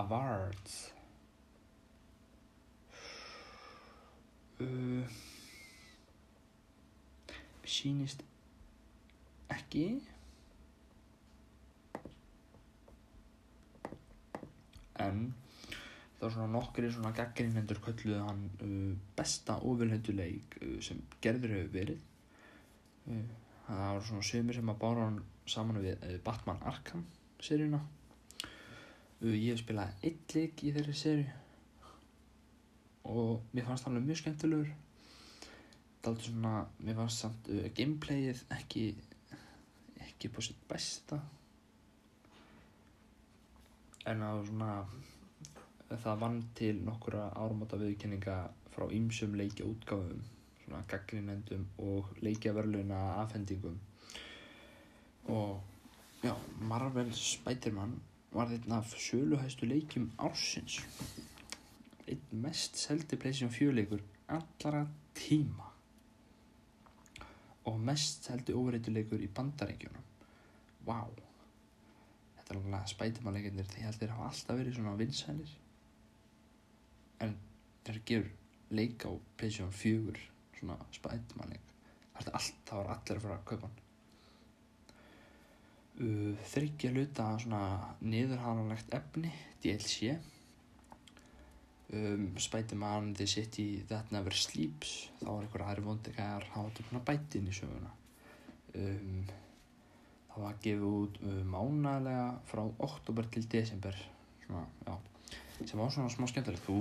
awards? 0.00 0.74
Uh, 4.62 5.16
sýnist 7.66 8.22
ekki. 9.50 9.86
En 15.02 15.24
það 16.14 16.22
var 16.22 16.34
svona 16.36 16.52
nokkri 16.54 16.90
svona 16.94 17.12
gaggrinnendur 17.16 17.82
kölluðu 17.84 18.22
hann 18.22 18.44
uh, 18.62 18.90
besta 19.18 19.58
ofurhendu 19.66 20.14
leik 20.14 20.58
uh, 20.62 20.78
sem 20.84 21.02
gerður 21.24 21.58
hefur 21.58 21.74
verið. 21.74 22.10
Uh, 23.10 23.24
það 23.66 23.86
var 23.88 24.06
svona 24.08 24.28
sömur 24.30 24.60
sem 24.60 24.70
að 24.70 24.82
bára 24.86 25.08
hann 25.08 25.22
saman 25.50 25.80
við 25.82 25.98
uh, 25.98 26.16
Batman 26.24 26.62
Arkham 26.64 27.04
seríuna. 27.42 27.80
Ég 29.24 29.52
hef 29.52 29.62
spilað 29.62 30.04
eitt 30.04 30.34
leik 30.36 30.64
í 30.64 30.72
þeirri 30.74 30.96
seríu. 30.98 31.40
Og 33.08 33.44
mér 33.52 33.66
fannst 33.68 33.86
hann 33.86 33.96
alveg 33.96 34.10
mjög 34.10 34.20
skemmtilegur. 34.22 34.72
Það 36.00 36.08
er 36.08 36.10
alltaf 36.10 36.28
svona 36.28 36.54
mér 36.80 36.98
fannst 37.00 37.24
samt 37.24 37.50
uh, 37.52 37.64
gameplayið 37.76 38.44
ekki 38.58 38.84
ekki 40.04 40.30
på 40.32 40.44
sitt 40.44 40.60
besta. 40.68 41.20
En 44.04 44.20
það 44.20 44.38
var 44.38 44.46
svona 44.50 44.72
það 46.04 46.20
vann 46.20 46.38
til 46.58 46.76
nokkura 46.84 47.26
áramóta 47.38 47.78
viðkenninga 47.80 48.36
frá 48.74 48.86
ýmsum 48.92 49.36
leikja 49.38 49.66
útgáfum 49.68 50.22
svona 50.64 50.80
gaggrinendum 50.88 51.66
og 51.78 52.08
leikjaverluna 52.24 53.00
afhendingum 53.22 53.76
og 55.24 55.62
já, 56.22 56.34
Marvel 56.60 57.12
Spiderman 57.14 58.02
var 58.32 58.50
þetta 58.50 58.76
af 58.76 58.94
söluhæstu 58.98 59.66
leikjum 59.66 60.10
ársins. 60.18 60.80
Einn 62.08 62.42
mest 62.44 62.76
seldi 62.76 63.16
PlayStation 63.16 63.52
4 63.52 63.72
leikur 63.72 64.02
allara 64.28 64.86
tíma. 65.14 65.70
Og 67.64 67.80
mest 67.80 68.26
seldi 68.28 68.52
overreituleikur 68.52 69.22
í 69.24 69.30
bandaríkjunum. 69.36 70.10
Vá. 70.84 70.98
Wow. 71.00 71.14
Þetta 72.36 72.54
er 72.54 72.60
alveg 72.60 72.90
Spiderman 72.92 73.38
leikindir 73.38 73.70
því 73.70 73.86
að 73.88 74.00
þeir 74.00 74.16
hafa 74.16 74.26
alltaf 74.32 74.58
verið 74.60 74.76
svona 74.76 74.96
vinsælir. 75.00 75.54
En 77.24 77.38
þeir 77.86 78.02
gerur 78.10 78.34
leika 78.74 79.08
á 79.08 79.14
PlayStation 79.38 79.72
4 79.72 80.26
svona 80.58 80.76
leik. 81.48 81.72
Það 82.14 82.28
er 82.28 82.36
allt, 82.38 82.60
það 82.68 82.78
var 82.82 82.92
allir 82.98 83.16
að 83.16 83.24
fara 83.24 83.38
að 83.38 83.48
kaupa 83.48 83.66
hann 83.66 83.83
þryggja 85.94 86.90
luta 86.90 87.24
svona 87.38 87.64
niðurhananlegt 88.02 88.94
efni 88.96 89.30
DLC 89.62 90.16
um, 91.94 92.32
Spiderman 92.36 93.12
The 93.14 93.26
City 93.26 93.84
That 93.88 94.10
Never 94.10 94.34
Sleeps. 94.34 95.10
Þá 95.20 95.28
var 95.28 95.44
einhverja 95.46 95.68
aðri 95.70 95.84
vondikæðar 95.86 96.46
það 96.50 96.66
var 96.66 96.88
svona 96.88 97.04
bætinn 97.10 97.46
í 97.46 97.54
söguna. 97.54 97.92
Um, 98.74 99.20
það 100.32 100.46
var 100.46 100.56
gefið 100.64 100.88
út 100.88 101.20
mánalega 101.46 102.26
frá 102.50 102.64
oktober 102.64 103.28
til 103.30 103.44
desember 103.46 103.98
svona, 104.42 104.64
já, 104.88 104.96
sem 105.62 105.78
var 105.78 105.94
svona 105.94 106.10
smá 106.10 106.26
skemmtilegt. 106.26 106.66
Þú 106.66 106.80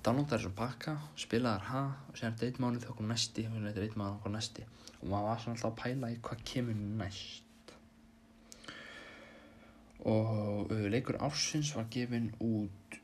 downloadar 0.00 0.38
þessum 0.38 0.54
pakka 0.56 0.94
spilaðar 1.20 1.68
ha 1.68 1.82
og 2.08 2.16
sér 2.16 2.32
þetta 2.32 2.48
eitt 2.48 2.62
mánuð 2.64 2.86
þá 2.86 2.94
kom 2.96 3.12
næsti 3.12 3.44
og 3.50 3.58
þetta 3.58 3.82
er 3.82 3.90
eitt 3.90 4.00
mánuð 4.00 4.16
þá 4.16 4.24
kom 4.24 4.38
næsti. 4.38 4.66
Og 5.02 5.12
maður 5.12 5.28
var 5.28 5.44
svona 5.44 5.58
alltaf 5.58 5.74
að 5.74 5.78
pæla 5.82 6.10
í 6.14 6.18
hvað 6.24 6.46
kemur 6.48 6.80
næst 7.02 7.47
og 10.06 10.70
leikur 10.92 11.18
ársins 11.18 11.74
var 11.74 11.88
gefin 11.90 12.30
út 12.38 12.98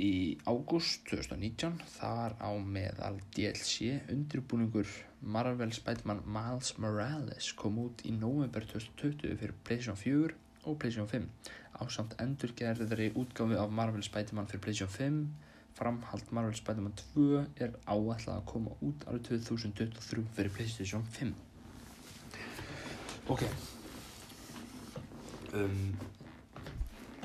í 0.00 0.38
ágúst 0.50 1.04
2019 1.06 1.78
þar 1.94 2.34
á 2.42 2.50
meðal 2.58 3.20
DLC 3.36 4.00
undirbúningur 4.10 4.88
Marvel 5.22 5.70
Spiderman 5.72 6.24
Miles 6.26 6.74
Morales 6.82 7.52
kom 7.54 7.78
út 7.84 8.02
í 8.02 8.10
november 8.16 8.66
2020 8.72 9.38
fyrir 9.38 9.54
PlayStation 9.62 10.00
4 10.00 10.34
og 10.64 10.78
PlayStation 10.82 11.08
5 11.08 11.30
á 11.78 11.82
samt 11.86 12.16
endurgerðari 12.18 13.12
útgáfi 13.14 13.54
af 13.60 13.70
Marvel 13.70 14.02
Spiderman 14.02 14.50
fyrir 14.50 14.64
PlayStation 14.66 14.90
5 14.90 15.78
framhald 15.78 16.34
Marvel 16.34 16.58
Spiderman 16.58 16.98
2 17.14 17.44
er 17.62 17.78
áætlað 17.86 18.34
að 18.34 18.44
koma 18.50 18.74
út 18.82 19.06
árið 19.06 19.46
2023 19.46 20.26
fyrir 20.34 20.54
PlayStation 20.58 21.06
5 21.20 21.32
ok 23.30 23.46
um, 25.60 25.80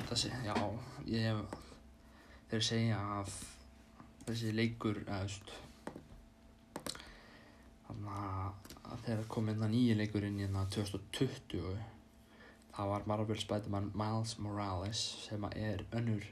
þessi, 0.08 0.32
já 0.46 0.54
ég 1.10 1.26
hef 1.28 1.58
þeir 2.50 2.66
segja 2.66 2.98
að 3.18 3.36
þessi 4.26 4.54
leikur 4.56 5.02
eða 5.04 5.28
þannig 7.86 8.10
að 8.14 9.06
þegar 9.06 9.24
kom 9.30 9.48
inn 9.50 9.64
að 9.66 9.74
nýja 9.74 9.96
leikurinn 9.98 10.42
í 10.42 10.50
2020 10.50 11.72
það 12.74 12.92
var 12.94 13.08
Marvel 13.10 13.38
Spiderman 13.38 13.90
Miles 13.98 14.36
Morales 14.42 15.06
sem 15.26 15.50
er 15.54 15.84
önnur 15.94 16.28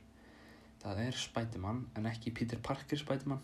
það 0.83 1.01
er 1.05 1.19
Spiderman 1.19 1.83
en 1.99 2.07
ekki 2.11 2.33
Peter 2.35 2.61
Parker 2.63 3.01
Spiderman. 3.01 3.43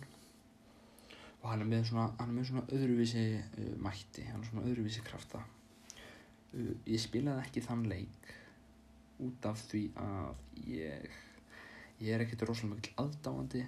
Og 1.43 1.51
hann 1.51 1.65
er 1.65 1.69
með 1.69 1.91
svona, 1.91 2.07
er 2.21 2.31
með 2.33 2.47
svona 2.49 2.65
öðruvísi 2.73 3.25
uh, 3.37 3.75
mætti, 3.85 4.25
hann 4.31 4.41
er 4.41 4.49
svona 4.49 4.65
öðruvísi 4.71 5.03
krafta. 5.05 5.43
Uh, 6.55 6.73
ég 6.89 7.03
spilaði 7.03 7.45
ekki 7.45 7.65
þann 7.67 7.85
leik 7.91 8.33
út 9.23 9.47
af 9.47 9.61
því 9.71 9.85
að 10.01 10.65
ég 10.67 11.21
ég 12.01 12.11
er 12.15 12.25
ekkert 12.25 12.47
rosalega 12.49 12.81
mikil 12.81 12.95
aðdáandi 13.01 13.63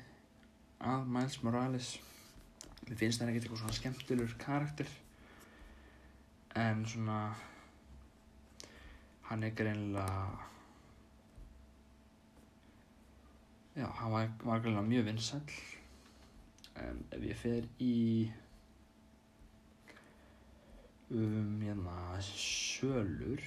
að 0.87 1.05
Miles 1.09 1.37
Morales. 1.45 1.91
Mér 2.87 2.99
finnst 3.01 3.21
það 3.21 3.31
ekkert 3.33 3.47
eitthvað 3.47 3.61
svona 3.63 3.77
skemmtilegur 3.79 4.35
karakter. 4.43 4.91
En 6.57 6.83
svona 6.89 7.21
hann 9.29 9.43
er 9.43 9.55
greinlega 9.59 10.47
já, 13.77 13.87
hann 14.01 14.13
var, 14.13 14.29
var 14.43 14.61
greinlega 14.63 14.87
mjög 14.87 15.09
vinsall 15.11 15.57
en 16.81 17.03
ef 17.17 17.25
ég 17.27 17.41
fer 17.41 17.67
í 17.83 17.97
um 21.11 21.61
hérna 21.63 22.21
sölur 22.23 23.43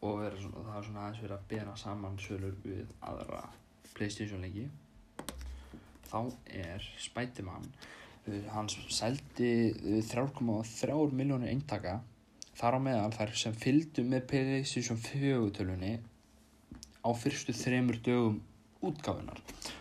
og 0.00 0.20
svona, 0.40 0.64
það 0.66 0.76
er 0.78 0.86
svona 0.86 1.02
aðeins 1.04 1.22
verið 1.24 1.36
að 1.36 1.48
bera 1.52 1.76
saman 1.76 2.20
sölur 2.20 2.54
við 2.64 2.92
aðra 3.04 3.40
Playstation 3.94 4.44
leiki. 4.44 4.68
Þá 6.08 6.20
er 6.56 6.86
Spiderman 6.98 7.66
uh, 7.68 8.46
hann 8.54 8.70
seldi 8.70 9.50
uh, 9.74 10.00
3,3 10.08 11.00
miljónir 11.12 11.52
eintaka. 11.52 11.98
Þar 12.56 12.76
á 12.76 12.80
meðal 12.84 13.12
þar 13.16 13.34
sem 13.40 13.56
fylgdu 13.56 14.04
með 14.08 14.26
Playstation 14.32 15.00
4 15.00 15.42
tölunni 15.56 15.98
á 17.00 17.10
fyrstu 17.16 17.52
þremur 17.56 18.00
dögum 18.04 18.40
útgáfinar 18.84 19.40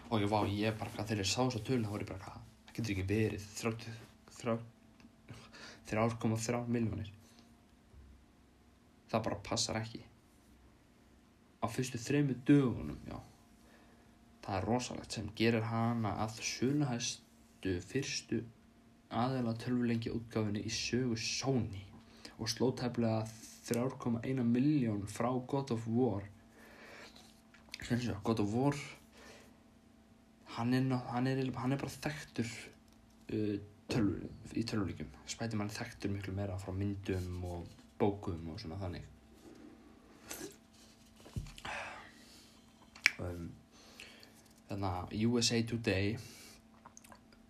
og 0.10 0.21
ég, 0.23 0.29
vá, 0.32 0.39
ég 0.47 0.75
bara 0.79 1.03
þegar 1.05 1.23
ég 1.23 1.29
sá 1.29 1.39
þess 1.43 1.60
að 1.60 1.65
tölun 1.69 1.86
þá 1.88 1.93
voru 1.93 2.05
ég 2.05 2.12
bara 2.12 2.25
það 2.25 2.39
getur 2.75 2.91
ekki 2.95 3.08
verið 3.10 3.43
3,3 5.89 6.62
miljónir 6.71 7.12
það 9.12 9.25
bara 9.27 9.43
passar 9.45 9.79
ekki 9.79 10.01
á 11.60 11.65
fyrstu 11.67 12.00
þremu 12.00 12.38
dögunum 12.48 13.00
já. 13.08 13.17
Það 14.45 14.56
er 14.58 14.67
rosalegt 14.67 15.15
sem 15.15 15.28
gerir 15.36 15.67
hana 15.69 16.15
að 16.24 16.39
söluhæstu 16.45 17.76
fyrstu 17.86 18.41
aðeila 19.10 19.56
tölvulengi 19.60 20.13
útgáfinni 20.13 20.63
í 20.65 20.72
sögu 20.74 21.17
Sony 21.19 21.84
og 22.39 22.50
sló 22.52 22.72
tæplega 22.78 23.26
3,1 23.69 24.43
miljón 24.48 25.04
frá 25.10 25.30
God 25.48 25.74
of 25.76 25.88
War. 25.88 26.24
God 28.24 28.39
of 28.39 28.54
War 28.54 28.76
hann 30.56 30.74
er, 30.74 30.98
hann 31.12 31.28
er, 31.28 31.43
hann 31.56 31.72
er 31.72 31.82
bara 31.82 31.91
þekktur 31.91 32.50
uh, 33.34 33.60
tölvu, 33.91 34.32
í 34.56 34.65
tölvuleikjum. 34.65 35.13
Spiderman 35.30 35.69
er 35.69 35.78
þekktur 35.78 36.13
miklu 36.15 36.34
meira 36.38 36.58
frá 36.62 36.74
myndum 36.76 37.43
og 37.45 37.69
bókum 38.00 38.54
og 38.54 38.62
svona 38.62 38.80
þannig 38.82 39.18
um, 43.27 43.47
þannig 44.69 44.89
að 44.89 45.15
USA 45.29 45.60
Today 45.69 46.13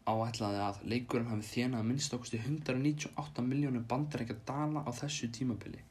áætlaði 0.10 0.62
að 0.66 0.80
leikurinn 0.92 1.30
hafi 1.30 1.48
þjenað 1.54 1.88
minnst 1.90 2.16
okkusti 2.16 2.40
198 2.42 3.46
miljónu 3.46 3.84
bandarækja 3.92 4.38
dala 4.48 4.84
á 4.86 4.92
þessu 5.02 5.30
tímabili. 5.36 5.82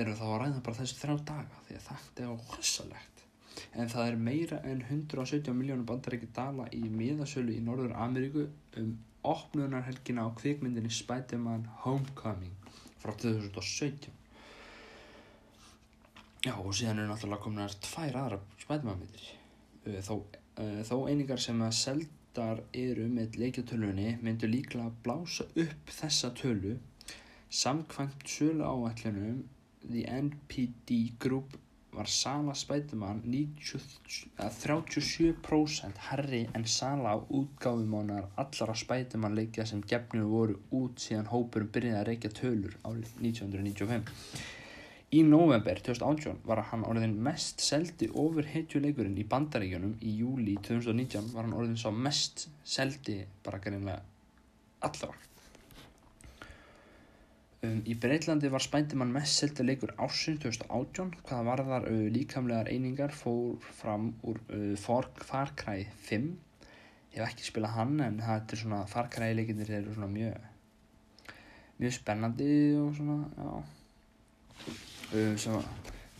Erum 0.00 0.16
þá 0.18 0.24
að 0.28 0.38
ræða 0.42 0.62
bara 0.66 0.78
þessu 0.80 1.00
þrjá 1.00 1.16
daga? 1.30 1.60
Því 1.66 1.76
að 1.78 1.88
þetta 1.90 2.24
er 2.24 2.32
rosalegt. 2.54 3.24
En 3.78 3.90
það 3.92 4.08
er 4.08 4.20
meira 4.28 4.60
en 4.66 4.82
117 4.88 5.54
miljónu 5.58 5.86
bandarækja 5.90 6.32
dala 6.34 6.66
í 6.74 6.82
miðasölu 6.90 7.54
í 7.54 7.62
Norður 7.62 7.94
Ameríku 8.06 8.48
um 8.80 8.96
opnunarhelgina 9.24 10.26
á 10.26 10.28
kvikmyndinni 10.40 10.90
Spider-Man 10.92 11.68
Homecoming 11.84 12.56
frá 13.00 13.14
2017 13.20 14.23
Já 16.44 16.58
og 16.60 16.74
síðan 16.76 17.00
eru 17.00 17.08
náttúrulega 17.08 17.44
kominar 17.46 17.78
tvær 17.80 18.20
aðra 18.20 18.42
Spider-Man 18.60 19.00
myndir 19.00 19.32
Uh, 19.84 19.98
þó, 20.00 20.14
uh, 20.62 20.78
þó 20.88 20.94
einingar 21.10 21.40
sem 21.44 21.58
að 21.60 21.74
seldar 21.76 22.62
eru 22.72 23.04
með 23.12 23.34
leikjatölunni 23.36 24.14
myndu 24.24 24.48
líklega 24.48 24.88
blása 25.04 25.44
upp 25.60 25.92
þessa 25.92 26.30
tölu 26.38 26.78
samkvæmt 27.52 28.24
sölu 28.24 28.64
áætlunum 28.64 29.42
The 29.82 30.06
NPD 30.08 31.18
Group 31.20 31.58
var 31.94 32.08
sala 32.08 32.54
Spiderman 32.56 33.20
90, 33.28 33.84
að 34.40 34.56
37% 34.64 36.00
herri 36.08 36.40
en 36.56 36.64
sala 36.64 37.12
útgáfumánar 37.28 38.32
allara 38.40 38.74
Spiderman 38.80 39.36
leikja 39.36 39.68
sem 39.68 39.84
gefnir 39.84 40.24
voru 40.32 40.56
út 40.80 41.04
síðan 41.04 41.28
hópurum 41.30 41.68
byrjaði 41.76 42.00
að 42.00 42.08
reykja 42.08 42.32
tölur 42.40 42.80
árið 42.88 43.12
1995 43.20 44.08
Í 45.14 45.20
november 45.22 45.78
2018 45.84 46.40
var 46.48 46.62
hann 46.70 46.82
orðin 46.88 47.12
mest 47.22 47.60
seldi 47.62 48.08
ofurhetjuleikurinn 48.18 49.18
í 49.20 49.26
bandaríkjunum. 49.30 49.98
Í 50.02 50.14
júli 50.22 50.56
2019 50.64 51.28
var 51.34 51.44
hann 51.46 51.54
orðin 51.54 51.78
sá 51.78 51.90
mest 51.92 52.48
seldi 52.66 53.20
bara 53.44 53.60
greinlega 53.62 54.00
allra. 54.88 55.12
Um, 57.64 57.82
í 57.88 57.94
Breitlandi 58.00 58.50
var 58.52 58.64
Spændimann 58.64 59.12
mest 59.14 59.38
seldi 59.40 59.64
leikur 59.68 59.92
ársinn 60.02 60.40
2018 60.42 61.14
hvaða 61.28 61.44
varðar 61.50 61.86
uh, 61.92 62.00
líkamlegar 62.16 62.72
einingar 62.72 63.14
fór 63.14 63.60
fram 63.78 64.10
úr 64.26 64.40
uh, 64.48 64.74
Far, 64.80 65.52
Cry 65.60 65.86
5 66.08 66.26
ég 67.14 67.20
hef 67.20 67.28
ekki 67.28 67.46
spilað 67.46 67.76
hann 67.78 68.02
en 68.02 68.18
það 68.24 68.56
er 68.56 68.62
svona 68.64 68.82
Far 68.90 69.08
Cry 69.14 69.30
leikindir 69.38 69.70
eru 69.78 69.94
svona 69.94 70.10
mjög 70.10 70.50
mjög 71.78 71.96
spennandi 72.00 72.50
og 72.82 72.90
svona 72.98 73.20
já 73.38 74.90
sem 75.12 75.56
að 75.58 75.66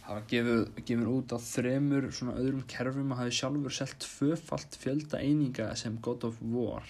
hafa 0.05 0.25
gefið, 0.29 0.67
gefið 0.85 1.09
út 1.15 1.33
á 1.33 1.39
þremur 1.41 2.11
svona 2.13 2.37
öðrum 2.41 2.65
kerfum 2.69 3.15
og 3.15 3.21
hafi 3.23 3.39
sjálfur 3.39 3.75
selt 3.75 3.97
tvöfalt 4.05 4.77
fjölda 4.81 5.21
eininga 5.23 5.71
sem 5.81 5.97
God 6.05 6.27
of 6.29 6.41
War. 6.53 6.85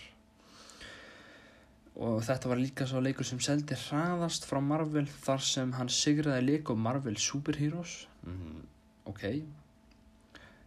Og 1.95 2.25
þetta 2.27 2.51
var 2.51 2.59
líka 2.59 2.87
svo 2.91 3.01
leikur 3.05 3.27
sem 3.27 3.39
seldi 3.43 3.77
hraðast 3.87 4.49
frá 4.49 4.59
Marvel 4.59 5.07
þar 5.07 5.45
sem 5.47 5.75
hann 5.77 5.93
sigraði 5.93 6.49
Lego 6.49 6.75
Marvel 6.75 7.15
Superheroes. 7.23 8.09
Mm, 8.27 8.65
ok. 9.11 9.23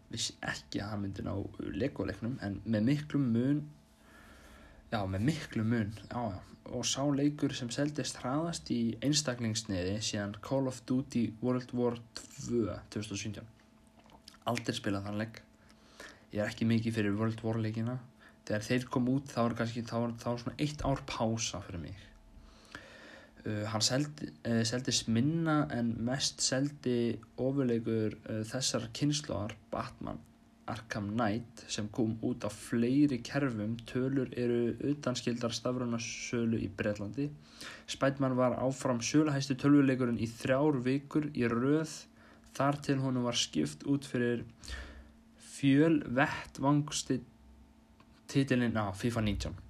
Vissi 0.08 0.38
ekki 0.48 0.80
að 0.80 0.94
hann 0.94 1.04
myndi 1.04 1.26
ná 1.28 1.34
Lego 1.76 2.08
leiknum 2.08 2.38
en 2.48 2.62
með 2.64 2.88
miklu 2.94 3.20
mun 3.20 3.66
já 4.92 5.02
með 5.06 5.28
miklu 5.32 5.66
mun 5.68 5.96
já 6.08 6.22
já. 6.36 6.40
Og 6.68 6.84
sá 6.84 7.00
leikur 7.16 7.54
sem 7.56 7.70
seldist 7.72 8.18
hraðast 8.20 8.68
í 8.76 8.98
einstaklingsniði 9.00 10.02
síðan 10.04 10.34
Call 10.44 10.68
of 10.68 10.82
Duty 10.90 11.30
World 11.40 11.72
War 11.72 11.96
2 12.50 12.66
2017 12.92 13.46
aldrei 14.48 14.76
spilað 14.76 15.08
þann 15.08 15.22
leik. 15.22 15.42
Ég 16.34 16.42
er 16.44 16.52
ekki 16.52 16.68
mikið 16.68 16.98
fyrir 16.98 17.16
World 17.20 17.44
War 17.46 17.60
leikina. 17.62 17.98
Þegar 18.48 18.68
þeir 18.68 18.86
kom 18.92 19.10
út 19.12 19.32
þá 19.32 19.40
er 19.44 19.56
kannski 19.60 19.84
þá 19.88 19.96
er, 20.00 20.14
þá 20.22 20.28
er 20.32 20.44
svona 20.44 20.60
eitt 20.64 20.84
ár 20.88 21.02
pása 21.10 21.62
fyrir 21.66 21.84
mig. 21.84 22.04
Uh, 23.48 23.64
hann 23.72 23.84
seldi, 23.86 24.30
uh, 24.48 24.62
seldist 24.68 25.08
minna 25.12 25.62
en 25.72 25.94
mest 26.08 26.44
seldi 26.44 27.16
ofurleikur 27.40 28.18
uh, 28.18 28.42
þessar 28.48 28.90
kynnslóðar 28.98 29.56
Batman 29.72 30.20
Arkham 30.68 31.12
Knight 31.14 31.64
sem 31.72 31.88
kom 31.96 32.18
út 32.28 32.44
á 32.44 32.50
fleiri 32.52 33.22
kerfum. 33.24 33.78
Tölur 33.90 34.32
eru 34.36 34.74
utanskildar 34.92 35.56
stafrunasölu 35.56 36.60
í 36.60 36.70
Breitlandi 36.70 37.30
Spiderman 37.88 38.36
var 38.38 38.58
áfram 38.62 39.00
söluhæstu 39.02 39.56
tölvuleikurinn 39.62 40.20
í 40.20 40.28
þrjár 40.30 40.82
vikur 40.86 41.30
í 41.34 41.48
röð. 41.52 41.94
Þar 42.58 42.82
til 42.86 42.98
honum 43.04 43.28
var 43.28 43.38
skipt 43.38 43.86
út 43.88 44.06
fyrir 44.10 44.44
fjöl 45.58 46.02
vettvangsti 46.20 47.22
titilinn 48.28 48.78
á 48.78 48.92
FIFA 48.94 49.24
19 49.26 49.64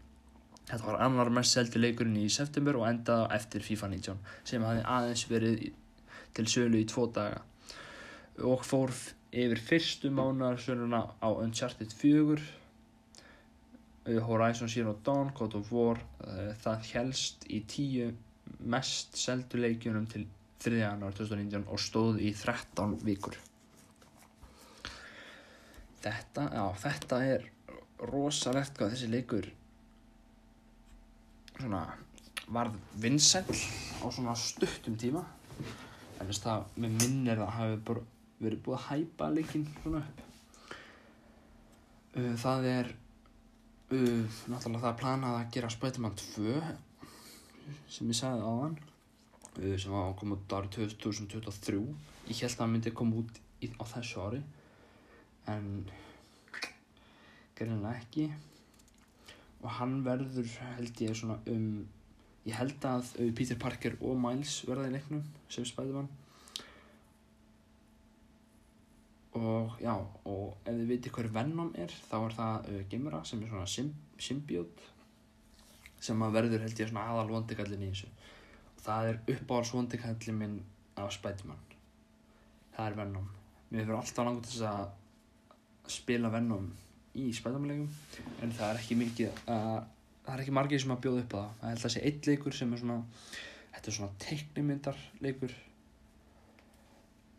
Þetta 0.68 0.84
var 0.84 0.98
annar 1.06 1.30
mest 1.32 1.56
seldi 1.56 1.80
leikurinn 1.80 2.18
í 2.20 2.28
september 2.34 2.76
og 2.80 2.88
endaði 2.90 3.28
eftir 3.38 3.64
FIFA 3.64 3.88
19 3.94 4.18
sem 4.50 4.66
hafði 4.68 4.82
aðeins 4.98 5.24
verið 5.30 5.62
til 6.36 6.46
sölu 6.52 6.82
í 6.82 6.88
tvo 6.92 7.06
daga. 7.16 7.40
Og 8.44 8.66
fór 8.68 8.92
f- 8.92 9.14
yfir 9.32 9.60
fyrstu 9.60 10.12
mánarsöluna 10.14 11.02
á 11.20 11.28
Uncharted 11.30 11.92
4 11.92 12.40
uh, 14.08 14.22
Horizon 14.28 14.70
Zero 14.70 14.96
Dawn, 15.04 15.34
God 15.36 15.56
of 15.60 15.72
War 15.72 16.00
uh, 16.00 16.54
það 16.64 16.88
helst 16.94 17.46
í 17.52 17.62
tíu 17.68 18.12
mest 18.60 19.18
seldu 19.20 19.60
leikjunum 19.60 20.08
til 20.08 20.26
3. 20.64 20.80
januar 20.80 21.14
2019 21.14 21.68
og 21.68 21.80
stóð 21.82 22.22
í 22.24 22.32
13 22.34 22.98
vikur 23.06 23.38
þetta, 26.02 26.48
já, 26.54 26.66
þetta 26.82 27.22
er 27.36 27.48
rosalegt 28.08 28.78
hvað 28.78 28.94
þessi 28.96 29.12
leikur 29.12 29.50
svona 31.58 31.84
varð 32.54 32.78
vinsæll 33.02 33.50
á 34.00 34.06
svona 34.08 34.36
stuttum 34.40 34.96
tíma 35.00 35.24
en 36.18 36.30
þess 36.30 36.44
það 36.46 36.68
með 36.78 37.02
minn 37.02 37.32
er 37.32 37.42
það 37.42 37.56
hafi 37.58 37.80
bara 37.90 38.06
verið 38.42 38.64
búið 38.66 38.78
að 38.78 38.88
hæpa 38.88 39.30
leikinn 39.34 39.68
svona 39.82 40.02
upp. 40.04 40.24
Uh, 42.18 42.34
það 42.42 42.68
er 42.72 42.92
uh, 43.94 44.38
náttúrulega 44.50 44.84
það 44.84 44.92
er 44.92 45.00
planað 45.02 45.40
að 45.40 45.50
gera 45.56 45.72
Spiderman 45.74 46.20
2 46.22 46.60
sem 47.92 48.12
ég 48.12 48.18
sagði 48.18 48.46
áðan 48.48 48.78
uh, 48.80 49.76
sem 49.78 49.94
var 49.94 50.08
að 50.08 50.18
koma 50.22 50.38
út 50.38 50.58
árið 50.58 50.96
2023 50.98 51.82
ég 52.28 52.42
held 52.42 52.52
að 52.52 52.62
það 52.62 52.72
myndi 52.74 52.96
koma 52.96 53.22
út 53.22 53.42
í, 53.64 53.70
á 53.74 53.84
þessu 53.94 54.24
ári 54.24 54.42
en 55.48 55.68
greinilega 57.58 58.02
ekki. 58.02 58.28
Og 59.64 59.72
hann 59.80 60.02
verður 60.06 60.50
held 60.76 61.00
ég 61.02 61.16
svona 61.18 61.40
um 61.50 61.70
ég 62.48 62.56
held 62.56 62.86
að 62.88 63.12
uh, 63.20 63.30
Peter 63.36 63.60
Parker 63.60 63.98
og 64.00 64.18
Miles 64.22 64.62
verða 64.68 64.88
í 64.90 64.96
leiknum 64.96 65.24
sem 65.52 65.66
Spiderman 65.68 66.10
og 69.38 69.80
já 69.82 69.94
og 69.94 70.58
ef 70.64 70.74
þið 70.74 70.92
veitir 70.92 71.14
hver 71.16 71.30
Venom 71.34 71.74
er 71.78 71.94
þá 72.10 72.16
er 72.20 72.36
það 72.38 72.70
uh, 72.72 72.84
Gimra 72.92 73.24
sem 73.26 73.42
er 73.44 73.52
svona 73.52 73.70
sym 73.72 73.92
symbiót 74.18 74.84
sem 76.02 76.22
að 76.24 76.38
verður 76.38 76.64
held 76.66 76.82
ég 76.82 76.90
svona 76.90 77.06
aðal 77.12 77.32
vondikallin 77.32 77.86
í 77.86 77.92
þessu. 77.92 78.10
Og 78.76 78.84
það 78.86 79.10
er 79.12 79.20
uppáhalds 79.34 79.74
vondikallin 79.74 80.40
minn 80.40 80.58
af 80.98 81.12
Spiderman. 81.16 81.62
Það 82.76 82.90
er 82.90 82.98
Venom. 83.02 83.30
Mér 83.70 83.84
hefur 83.84 84.00
alltaf 84.00 84.28
langt 84.28 84.50
þess 84.50 84.66
að 84.70 85.92
spila 85.98 86.32
Venom 86.34 86.70
í 87.18 87.30
Spiderman-leikum 87.34 88.26
en 88.46 88.54
það 88.54 88.72
er 88.72 88.82
ekki 88.82 89.00
mikið 89.00 89.44
að 89.50 89.78
það 90.26 90.34
er 90.34 90.44
ekki 90.44 90.58
margir 90.58 90.84
sem 90.84 90.94
að 90.94 91.04
bjóða 91.06 91.24
upp 91.24 91.38
á 91.38 91.40
það. 91.40 91.54
Það 91.60 91.72
held 91.72 91.88
að 91.88 91.96
sé 91.96 92.04
eitt 92.10 92.30
leikur 92.32 92.58
sem 92.58 92.74
er 92.74 92.84
svona 92.84 93.00
þetta 93.78 93.92
er 93.92 93.98
svona 93.98 94.20
teiknimyndar 94.24 95.02
leikur 95.24 95.54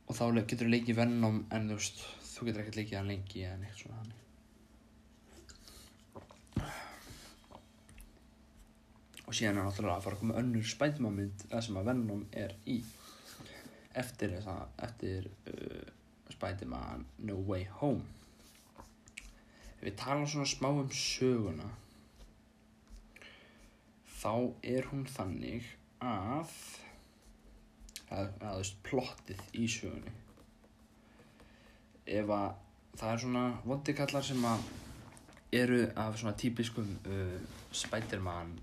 og 0.09 0.17
þá 0.17 0.25
getur 0.41 0.67
þú 0.67 0.73
leikið 0.73 1.01
Venom 1.03 1.45
en 1.53 1.69
þú 1.69 1.77
veist 1.81 2.01
þú 2.33 2.49
getur 2.49 2.65
ekkert 2.65 2.81
leikið 2.81 2.99
hann 2.99 3.13
lengi 3.13 3.45
eða 3.45 3.61
neitt 3.61 3.79
svona 3.83 4.01
hann 4.01 4.17
og 9.29 9.37
síðan 9.37 9.59
er 9.61 9.67
náttúrulega 9.67 9.99
að 9.99 10.05
fara 10.07 10.17
að 10.17 10.21
koma 10.23 10.39
önnur 10.41 10.69
Spiderman 10.69 11.17
mynd 11.19 11.43
það 11.51 11.65
sem 11.67 11.77
að 11.77 11.89
Venom 11.91 12.23
er 12.43 12.55
í. 12.65 12.79
Eftir 14.01 14.33
þessa 14.33 14.55
eftir 14.87 15.27
uh, 15.53 15.91
Spider-Man 16.33 17.05
No 17.29 17.37
Way 17.49 17.67
Home. 17.81 18.07
Við 19.83 19.99
tala 20.01 20.25
svona 20.27 20.49
smá 20.49 20.71
um 20.71 20.89
söguna 20.97 21.69
þá 24.19 24.33
er 24.67 24.89
hún 24.91 25.05
þannig 25.13 25.69
að 26.03 26.57
að, 28.15 28.31
að 28.41 28.61
veist, 28.61 28.79
plottið 28.87 29.43
í 29.59 29.67
sögunni. 29.73 30.15
Ef 32.09 32.33
að 32.33 32.49
það 32.99 33.13
er 33.13 33.23
svona 33.25 33.45
vondikallar 33.69 34.27
sem 34.27 34.47
að 34.49 34.71
eru 35.59 35.83
af 35.97 36.17
svona 36.21 36.37
típiskum 36.39 36.89
uh, 37.09 37.37
Spider-Man 37.73 38.57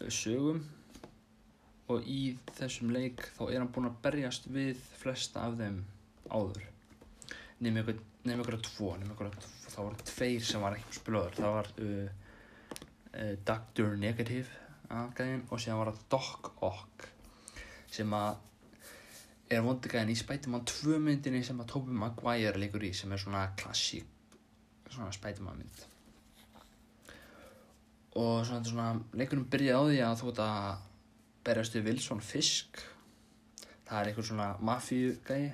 uh, 0.00 0.08
sögum. 0.08 0.62
Og 1.92 2.06
í 2.08 2.20
þessum 2.56 2.94
leik 2.94 3.26
þá 3.36 3.42
er 3.50 3.58
hann 3.60 3.68
búinn 3.72 3.90
að 3.90 3.98
berjast 4.06 4.46
við 4.48 4.78
flesta 4.96 5.42
af 5.44 5.58
þeim 5.58 5.82
áður. 6.32 6.62
Nefnum 7.60 7.82
ykkur, 7.82 7.98
ykkur 8.24 8.56
að 8.56 8.64
tvo 8.70 8.94
ykkur 8.96 9.28
að 9.28 9.36
tvo, 9.42 9.64
þá 9.74 9.80
voru 9.82 10.06
tveir 10.08 10.46
sem 10.46 10.62
var 10.62 10.76
ekki 10.78 10.96
spilöður 10.98 11.38
það 11.40 11.56
var 11.58 11.70
uh, 11.82 12.06
uh, 13.18 13.34
Dr. 13.50 13.96
Negative 14.00 14.62
aðgæðin 14.94 15.44
og 15.50 15.62
síðan 15.62 15.80
var 15.80 15.90
það 15.90 16.04
Doc 16.14 16.50
Ock 16.68 17.06
sem 17.94 18.16
að 18.16 18.42
er 19.54 19.62
vondugæðin 19.64 20.12
í 20.14 20.18
Spider-Man 20.18 20.64
2 20.70 20.98
myndinni 21.04 21.44
sem 21.46 21.60
að 21.60 21.70
Tobey 21.74 21.94
Maguire 21.94 22.58
leikur 22.58 22.84
í 22.86 22.92
sem 22.96 23.12
er 23.12 23.20
svona 23.20 23.46
klassík 23.60 24.08
svona 24.94 25.12
Spider-Man 25.12 25.58
mynd. 25.58 25.84
Og 28.14 28.46
svona, 28.46 28.64
svona 28.64 28.88
leikunum 29.18 29.46
byrjaði 29.50 29.78
á 29.80 29.82
því 29.82 30.02
að 30.06 30.20
þú 30.20 30.28
ert 30.32 30.42
að 30.44 30.84
berjast 31.44 31.76
við 31.76 31.88
Wilson 31.90 32.22
Fisk. 32.22 32.82
Það 33.84 33.96
er 33.98 34.10
einhver 34.10 34.28
svona 34.28 34.48
mafíu 34.64 35.16
gæi 35.26 35.50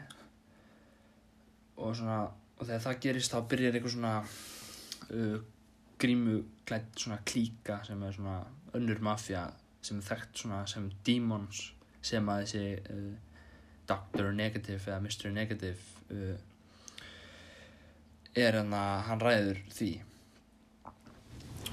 og 1.80 1.96
svona 1.96 2.20
og 2.60 2.66
þegar 2.66 2.84
það 2.84 3.00
gerist 3.06 3.32
þá 3.32 3.40
byrjar 3.50 3.78
einhver 3.78 3.94
svona 3.94 4.14
uh, 4.20 5.38
grímu 6.00 6.36
klætt 6.68 7.00
svona 7.00 7.20
klíka 7.26 7.80
sem 7.88 8.02
er 8.04 8.16
svona 8.16 8.36
önnur 8.76 9.00
mafja 9.02 9.46
sem 9.82 9.98
er 9.98 10.08
þekkt 10.10 10.42
svona 10.44 10.60
sem 10.68 10.90
demons 11.06 11.70
sem 12.02 12.30
að 12.32 12.44
þessi 12.44 12.64
uh, 12.94 13.10
Dr. 13.90 14.30
Negative 14.36 14.80
eða 14.80 15.00
Mr. 15.02 15.30
Negative 15.34 15.80
uh, 16.14 16.36
er 18.38 18.60
hann 18.60 18.74
að 18.76 18.96
hann 19.08 19.24
ræður 19.24 19.62
því 19.74 19.90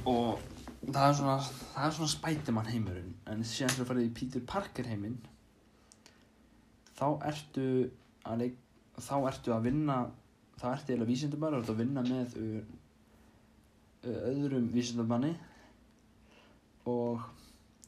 og 0.08 0.40
það 0.88 1.04
er 1.04 1.18
svona 1.20 1.38
svona 1.94 2.12
Spiderman 2.12 2.72
heimurinn 2.72 3.14
en 3.30 3.44
síðan 3.46 3.76
þegar 3.76 3.84
þú 3.84 3.90
farið 3.92 4.08
í 4.08 4.16
Peter 4.20 4.46
Parker 4.54 4.90
heiminn 4.90 5.20
þá 6.98 7.08
ertu 7.30 7.68
að 8.28 8.42
leik 8.44 8.58
þá 8.98 9.16
ertu 9.30 9.54
að 9.54 9.68
vinna 9.70 9.98
þá 10.58 10.68
ertu 10.72 10.94
eiginlega 10.94 11.12
vísindabæri 11.12 11.62
að 11.62 11.82
vinna 11.84 12.04
með 12.08 12.38
uh, 12.42 12.76
öðrum 14.08 14.70
vísindabanni 14.74 15.34
og 16.88 17.26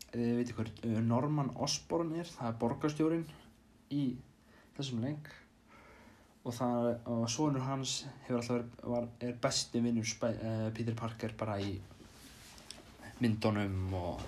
ef 0.10 0.15
þið 0.17 0.38
veitir 0.39 0.58
hver 0.58 0.72
uh, 0.88 0.98
Norman 1.06 1.52
Osborn 1.65 2.15
er 2.17 2.30
það 2.30 2.52
er 2.52 2.58
borgarstjórin 2.63 3.28
í 3.95 4.06
þessum 4.78 5.04
leik. 5.06 5.30
Og 6.48 6.56
það 6.56 6.89
og 7.12 7.26
sonur 7.30 7.65
hans 7.67 8.00
hefur 8.26 8.39
alltaf 8.39 8.56
verið, 8.56 8.72
var, 8.93 9.10
er 9.28 9.38
besti 9.43 9.84
vinnur 9.84 10.15
uh, 10.30 10.69
Peter 10.74 10.95
Parker 10.98 11.36
bara 11.38 11.60
í 11.62 11.76
myndunum 13.19 13.93
og, 14.00 14.26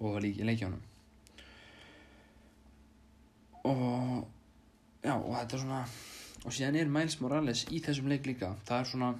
og 0.00 0.20
leik, 0.24 0.40
leikjónum 0.40 0.82
og 3.64 4.26
já 5.04 5.14
og 5.14 5.30
þetta 5.36 5.56
er 5.56 5.62
svona 5.62 5.84
og 6.44 6.52
síðan 6.52 6.76
er 6.76 6.90
Miles 6.92 7.16
Morales 7.22 7.64
í 7.72 7.80
þessum 7.80 8.10
leik 8.12 8.26
líka. 8.28 8.50
Það 8.68 8.80
er 8.80 8.88
svona 8.90 9.10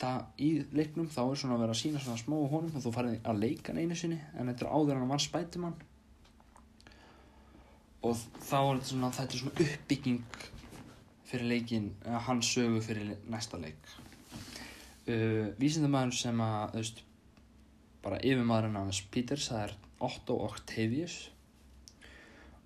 það 0.00 0.42
í 0.42 0.48
leiknum 0.72 1.08
þá 1.12 1.20
er 1.22 1.40
svona 1.40 1.56
að 1.56 1.64
vera 1.64 1.74
að 1.74 1.80
sína 1.82 2.02
svona 2.02 2.20
smá 2.20 2.36
á 2.40 2.52
honum 2.54 2.76
og 2.76 2.84
þú 2.84 2.92
farið 2.94 3.28
að 3.30 3.42
leika 3.44 3.72
hann 3.72 3.80
einu 3.82 3.98
sinni 3.98 4.18
en 4.34 4.50
þetta 4.50 4.66
er 4.66 4.72
áður 4.72 5.00
hann 5.00 5.12
var 5.12 5.24
Spiderman. 5.24 5.76
Og 8.08 8.16
þá 8.16 8.58
er 8.60 8.78
þetta 8.78 8.90
svona 8.92 9.12
þetta 9.16 9.36
er 9.36 9.42
svona 9.42 9.66
uppbygging 9.66 10.38
fyrir 11.30 11.50
leikin 11.52 11.90
hans 12.26 12.52
sögu 12.54 12.80
fyrir 12.84 13.12
næsta 13.30 13.60
leik. 13.60 13.92
Uh, 15.10 15.52
vísindamæður 15.60 16.16
sem 16.16 16.44
að 16.44 16.74
þú 16.74 16.82
veist 16.82 17.04
bara 18.00 18.20
yfirmaðurinn 18.24 18.80
hans 18.80 19.02
Peters 19.12 19.50
það 19.50 19.66
er 19.66 19.76
Otto 20.08 20.38
Octavius. 20.46 21.18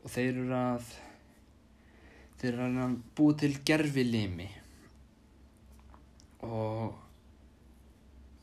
Og 0.04 0.12
þeir 0.12 0.44
eru 0.44 0.58
að 0.58 0.92
þeir 2.38 2.52
eru 2.52 2.84
að 2.84 3.00
búið 3.16 3.40
til 3.40 3.54
gerfi 3.66 4.04
limi 4.04 4.50
og 6.44 7.03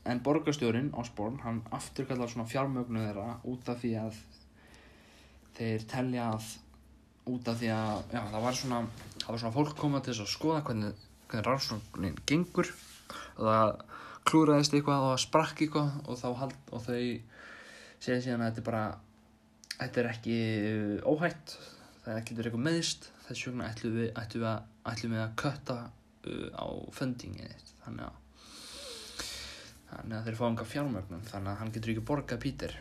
en 0.08 0.22
borgarstjórin 0.24 0.90
Osborn 0.98 1.38
hann 1.44 1.62
afturkallar 1.74 2.30
svona 2.30 2.48
fjármögnu 2.50 3.04
þeirra 3.04 3.38
út 3.48 3.68
af 3.70 3.82
því 3.82 3.92
að 4.02 4.18
þeir 5.58 5.86
telja 5.90 6.28
að 6.34 6.48
út 7.30 7.48
af 7.48 7.60
því 7.60 7.70
að 7.70 8.14
já, 8.16 8.20
það 8.32 8.44
var 8.46 8.58
svona 8.58 8.80
það 9.22 9.28
var 9.30 9.42
svona 9.44 9.56
fólk 9.58 9.76
koma 9.78 10.00
til 10.02 10.12
þess 10.12 10.24
að 10.24 10.32
skoða 10.32 10.64
hvernig, 10.66 11.04
hvernig 11.30 11.46
rannsóknin 11.46 12.18
gengur. 12.26 12.72
Og 13.36 13.46
það 13.46 13.68
klúraðist 14.28 14.74
eitthvað 14.76 15.06
og 15.10 15.20
sprakk 15.22 15.62
eitthvað 15.64 15.94
og 16.10 16.38
hald 16.40 16.72
og 16.72 16.84
þau 16.86 16.98
segja 18.02 18.22
síðan 18.24 18.42
að 18.42 18.50
þetta 18.50 18.62
er 18.62 18.68
bara 18.68 18.84
þetta 19.78 20.02
er 20.02 20.10
ekki 20.12 20.36
óhætt 21.06 21.56
það 22.02 22.20
getur 22.28 22.48
eitthvað 22.48 22.66
meðist 22.66 23.08
þess 23.26 23.46
vegna 23.48 23.70
ætlum 23.70 23.98
við, 23.98 24.08
ætlum 24.18 24.44
við, 24.44 24.48
að, 24.50 24.66
ætlum 24.92 25.14
við 25.14 25.22
að 25.22 25.36
kötta 25.42 25.78
uh, 25.86 26.48
á 26.58 26.66
fundingin 26.94 27.54
þannig 27.84 28.08
að 28.08 28.21
þannig 29.92 30.16
að 30.18 30.28
þeir 30.28 30.38
fá 30.38 30.44
enga 30.48 30.66
fjármögnum 30.72 31.24
þannig 31.28 31.52
að 31.52 31.60
hann 31.60 31.72
getur 31.74 31.92
ekki 31.94 32.04
borgað 32.10 32.42
Pítur 32.42 32.76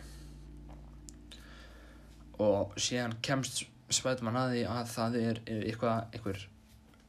og 2.42 2.78
síðan 2.82 3.18
kemst 3.26 3.66
Spiderman 3.92 4.40
að 4.40 4.54
því 4.56 4.62
að 4.72 4.92
það 4.94 5.18
er 5.22 5.42
eitthvað 5.48 6.16
eitthvað, 6.16 6.46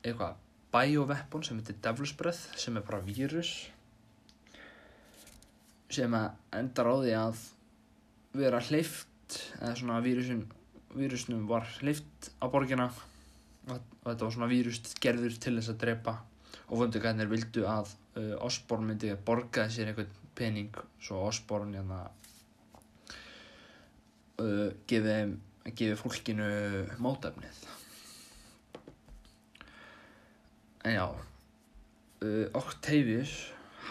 eitthvað 0.03 0.41
bioweapon 0.73 1.47
sem 1.47 1.61
heitir 1.61 1.79
Devil's 1.85 2.15
Breath 2.19 2.59
sem 2.59 2.77
er 2.77 2.87
bara 2.87 3.05
vírus 3.07 3.53
sem 5.93 6.17
endar 6.17 6.89
á 6.89 6.95
því 6.97 7.15
að 7.21 7.47
vera 8.41 8.63
hleyft 8.65 9.39
eða 9.61 9.77
svona 9.79 10.01
vírusin 10.05 10.47
vírusnum 10.97 11.47
var 11.49 11.67
hleyft 11.81 12.33
á 12.41 12.47
borgina. 12.53 12.91
Og 13.69 13.79
þetta 14.05 14.25
var 14.25 14.35
svona 14.35 14.51
vírust 14.51 14.95
gerður 15.03 15.37
til 15.41 15.55
þess 15.59 15.73
að 15.73 15.81
drepa 15.85 16.17
og 16.73 16.81
vöndugæðinir 16.81 17.29
vildu 17.29 17.67
að 17.69 17.93
uh, 18.17 18.35
Osborn 18.47 18.87
myndi 18.89 19.13
borgaði 19.27 19.75
sér 19.75 19.93
einhvern 19.93 20.15
pening. 20.39 20.73
Svo 21.03 21.27
Osborn 21.29 21.75
hérna 21.77 22.07
uh, 24.41 24.71
gefið 24.89 25.37
gefi 25.77 25.99
fólkinu 26.01 26.49
mótefnið. 27.03 27.61
En 30.89 30.97
já 30.97 31.07
uh, 31.13 32.47
Octavius 32.59 33.37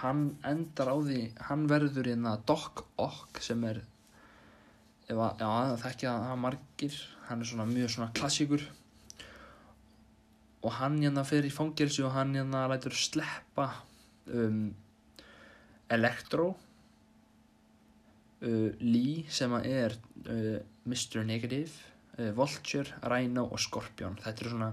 hann 0.01 0.31
endar 0.47 0.89
á 0.89 0.97
því 0.97 1.21
hann 1.51 1.69
verður 1.69 2.09
hérna 2.09 2.35
Doc 2.49 2.83
Ock 2.99 3.39
sem 3.43 3.61
er 3.69 3.83
ef 5.05 5.17
að, 5.19 5.41
já, 5.43 5.47
það 5.47 5.81
þekkja 5.85 6.19
það 6.25 6.45
margir. 6.47 7.01
Hann 7.29 7.43
er 7.43 7.51
svona 7.53 7.69
mjög 7.69 7.93
svona 7.93 8.13
klassíkur 8.17 8.65
og 10.61 10.75
hann 10.77 10.99
hérna 11.01 11.23
fer 11.25 11.45
í 11.47 11.53
fangilsi 11.53 12.03
og 12.05 12.13
hann 12.15 12.35
hérna 12.37 12.67
lætur 12.69 12.93
sleppa 12.97 13.67
um, 14.29 14.67
Electro 15.91 16.51
uh, 18.45 18.69
Lee 18.79 19.25
sem 19.29 19.53
að 19.57 19.67
er 19.71 19.97
uh, 20.27 20.59
Mr. 20.85 21.23
Negative 21.25 21.73
uh, 22.19 22.31
Vulture, 22.37 23.01
Rhino 23.09 23.47
og 23.49 23.61
Scorpion 23.61 24.19
þetta 24.21 24.45
eru 24.45 24.53
svona 24.55 24.71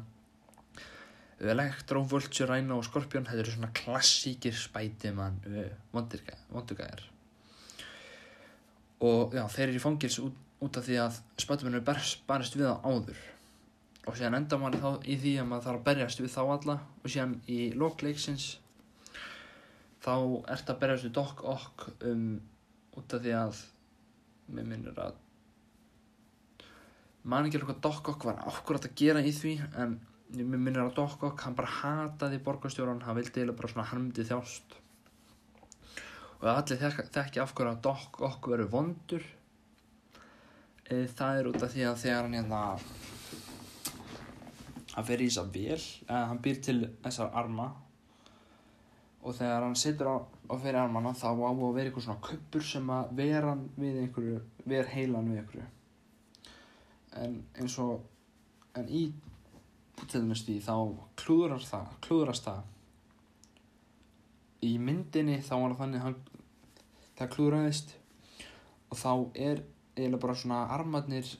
Electro, 1.38 2.02
Vulture, 2.10 2.50
Rhino 2.50 2.80
og 2.80 2.86
Scorpion 2.88 3.28
þetta 3.28 3.44
eru 3.44 3.54
svona 3.54 3.72
klassíkir 3.76 4.56
spætimann 4.58 5.40
vondurgæðar 5.94 7.06
og 9.06 9.34
já, 9.38 9.44
þeir 9.54 9.68
eru 9.68 9.78
í 9.78 9.82
fangils 9.82 10.20
út, 10.20 10.38
út 10.66 10.76
af 10.76 10.84
því 10.84 10.96
að 11.00 11.20
spætimann 11.40 11.78
er 11.78 11.86
barist 11.86 12.56
við 12.58 12.66
það 12.66 12.88
áður 12.92 13.26
og 14.08 14.16
síðan 14.16 14.40
enda 14.40 14.58
maður 14.60 14.82
þá 14.82 15.08
í 15.08 15.18
því 15.20 15.34
að 15.42 15.48
maður 15.50 15.66
þarf 15.68 15.80
að 15.80 15.86
berjast 15.90 16.22
við 16.24 16.34
þá 16.34 16.42
alla. 16.44 16.76
Og 17.02 17.12
síðan 17.12 17.36
í 17.46 17.60
lokleiksins 17.76 18.48
þá 20.04 20.14
ert 20.54 20.72
að 20.72 20.82
berjast 20.82 21.08
við 21.08 21.16
Doc 21.20 21.46
Ock 21.54 21.88
um, 22.08 22.28
út 22.98 23.16
af 23.16 23.24
því 23.24 23.34
að 23.38 23.64
mér 24.48 24.68
minnir 24.68 25.00
að 25.04 25.16
man 27.28 27.46
ekki 27.46 27.58
alveg 27.58 27.74
hvað 27.74 27.82
Doc 27.84 28.12
Ock 28.14 28.26
var 28.28 28.38
akkurat 28.48 28.86
að 28.88 28.94
gera 28.98 29.22
í 29.24 29.32
því 29.34 29.54
en 29.82 29.98
mér 30.36 30.60
minnir 30.60 30.84
að 30.84 30.94
Doc 30.96 31.22
Ock 31.28 31.44
hann 31.44 31.56
bara 31.58 31.72
hataði 31.80 32.40
borgarstjóran 32.44 33.02
hann 33.04 33.18
vildi 33.18 33.44
eða 33.44 33.56
bara 33.58 33.72
svona 33.72 33.88
hann 33.90 34.06
myndi 34.06 34.26
þjást. 34.28 34.78
Og 36.38 36.48
allir 36.52 36.78
þekki, 36.78 37.42
af 37.42 37.54
hverju 37.56 37.72
að 37.74 37.82
Doc 37.84 38.20
Ock 38.28 38.48
verður 38.52 38.72
vondur. 38.72 39.24
E, 40.88 41.04
það 41.18 41.40
er 41.40 41.48
út 41.50 41.64
af 41.64 41.72
því 41.74 41.86
að 41.88 42.02
þegar 42.04 42.26
hann 42.28 42.36
hérna 42.38 42.60
hann 44.98 45.06
fer 45.06 45.22
í 45.22 45.28
þessa 45.28 45.44
vel 45.54 45.78
eða 45.78 46.24
hann 46.26 46.40
býr 46.42 46.56
til 46.66 46.78
þessar 47.04 47.30
arma. 47.38 47.68
Og 49.22 49.34
þegar 49.36 49.66
hann 49.66 49.76
situr 49.78 50.10
á, 50.10 50.16
á 50.50 50.54
fyrir 50.58 50.80
armana 50.80 51.12
þá 51.14 51.28
á 51.30 51.46
að 51.46 51.62
vera 51.76 51.86
eitthvað 51.86 52.06
svona 52.08 52.24
kuppur 52.24 52.64
sem 52.66 52.90
að 52.90 53.12
vera 53.20 53.54
við 53.78 54.00
einhverju 54.02 54.40
ver 54.72 54.90
heilan 54.90 55.30
við 55.30 55.42
einhverju. 55.42 55.68
En 57.22 57.38
eins 57.58 57.78
og 57.82 58.02
en 58.78 58.90
í 58.90 59.04
til 60.06 60.22
dæmis 60.22 60.44
því 60.46 60.58
þá 60.66 60.74
klúðrast 61.18 61.70
það 61.70 61.94
klúðrast 62.06 62.48
það. 62.48 62.60
Í 64.66 64.72
myndinni 64.82 65.38
þá 65.46 65.54
var 65.62 65.78
þannig 65.78 66.06
hann, 66.06 66.20
það 67.18 67.34
klúðraðist. 67.36 67.94
Og 68.88 68.98
þá 68.98 69.12
er 69.34 69.62
eiginlega 69.94 70.22
bara 70.24 70.38
svona 70.38 70.64
armarnir 70.74 71.36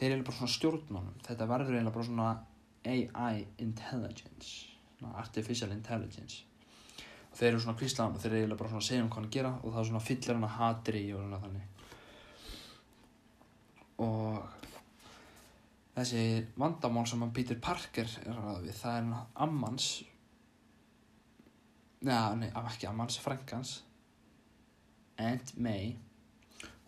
þeir 0.00 0.16
eru 0.16 0.26
bara 0.26 0.40
svona 0.40 0.56
stjórnmánum 0.56 1.22
þetta 1.28 1.52
verður 1.52 1.76
eiginlega 1.76 1.96
bara 1.98 2.10
svona 2.10 2.32
AI 2.90 3.46
intelligence 3.60 4.70
svona 5.00 5.18
artificial 5.18 5.72
intelligence. 5.72 6.44
Og 7.30 7.38
þeir 7.38 7.52
eru 7.52 7.62
svona 7.64 7.78
kvíslaðan 7.78 8.16
og 8.16 8.22
þeir 8.22 8.32
eru 8.32 8.40
eiginlega 8.40 8.60
bara 8.60 8.72
svona 8.72 8.82
að 8.84 8.88
segja 8.88 9.02
um 9.04 9.10
hvað 9.10 9.22
hann 9.22 9.34
gera 9.36 9.52
og 9.60 9.68
það 9.68 9.82
er 9.82 9.90
svona 9.90 10.06
fyllir 10.06 10.34
hann 10.36 10.48
að 10.48 10.56
hatri 10.58 11.02
og 11.14 11.20
svona 11.24 11.42
þannig. 11.44 11.66
Og 14.06 14.34
þessi 15.96 16.24
vandamál 16.60 17.06
sem 17.08 17.24
hann 17.24 17.36
Peter 17.36 17.60
Parker 17.68 18.16
er 18.24 18.42
að 18.42 18.66
við 18.66 18.76
það 18.80 18.98
er 18.98 19.04
ammans 19.46 19.88
neða, 22.00 22.36
nei, 22.40 22.50
ekki 22.64 22.88
ammans, 22.88 23.20
frankans 23.20 23.78
Aunt 25.20 25.56
May. 25.60 25.96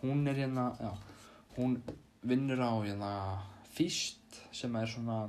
Hún 0.02 0.26
er 0.26 0.38
hérna, 0.40 0.70
já 0.80 0.92
hún 1.56 1.82
vinnur 2.22 2.60
á 2.62 2.72
hérna 2.82 3.12
fýst 3.74 4.38
sem 4.54 4.74
er 4.78 4.90
svona 4.90 5.24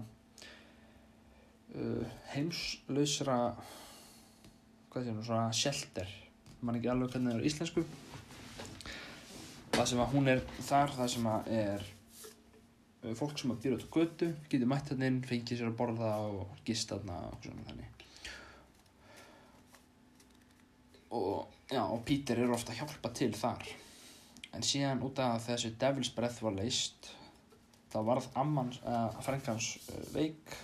uh, 1.73 2.03
heimslausra 2.33 3.37
hvað 4.93 5.07
sé 5.07 5.09
hún, 5.09 5.23
svona 5.25 5.47
shelter. 5.57 6.11
Mann 6.61 6.77
ekki 6.77 6.91
alveg 6.91 7.15
hvernig 7.15 7.33
það 7.33 7.39
er 7.39 7.49
íslensku. 7.49 7.85
Það 9.73 9.87
sem 9.89 10.03
að 10.03 10.13
hún 10.13 10.29
er 10.29 10.43
þar, 10.59 10.93
það 10.99 11.11
sem 11.15 11.29
að 11.31 11.49
er 11.57 11.87
uh, 11.87 13.13
fólk 13.17 13.41
sem 13.41 13.55
að 13.55 13.63
býra 13.63 13.79
út 13.79 13.87
á 13.89 13.95
götu 13.97 14.29
getur 14.51 14.69
mætt 14.69 14.93
hann 14.93 15.07
inn, 15.09 15.23
fengið 15.25 15.63
sér 15.63 15.71
að 15.71 15.79
borða 15.81 16.13
og 16.29 16.59
gist 16.67 16.93
þarna 16.93 17.19
og 17.31 17.39
svona 17.47 17.67
þannig. 17.71 17.89
Og 21.13 21.49
já, 21.69 21.81
og 21.81 21.99
Peter 22.05 22.39
er 22.41 22.53
ofta 22.53 22.73
að 22.73 22.83
hjálpa 22.83 23.09
til 23.17 23.33
þar 23.37 23.65
en 24.53 24.65
síðan 24.65 25.03
út 25.05 25.19
af 25.21 25.43
þessu 25.47 25.73
Devil's 25.81 26.11
Breath 26.15 26.43
var 26.45 26.55
leist 26.57 27.11
þá 27.93 27.99
varð 28.07 28.29
amman, 28.39 28.71
uh, 28.89 29.09
frengans 29.25 29.75
uh, 29.91 29.99
veik. 30.13 30.55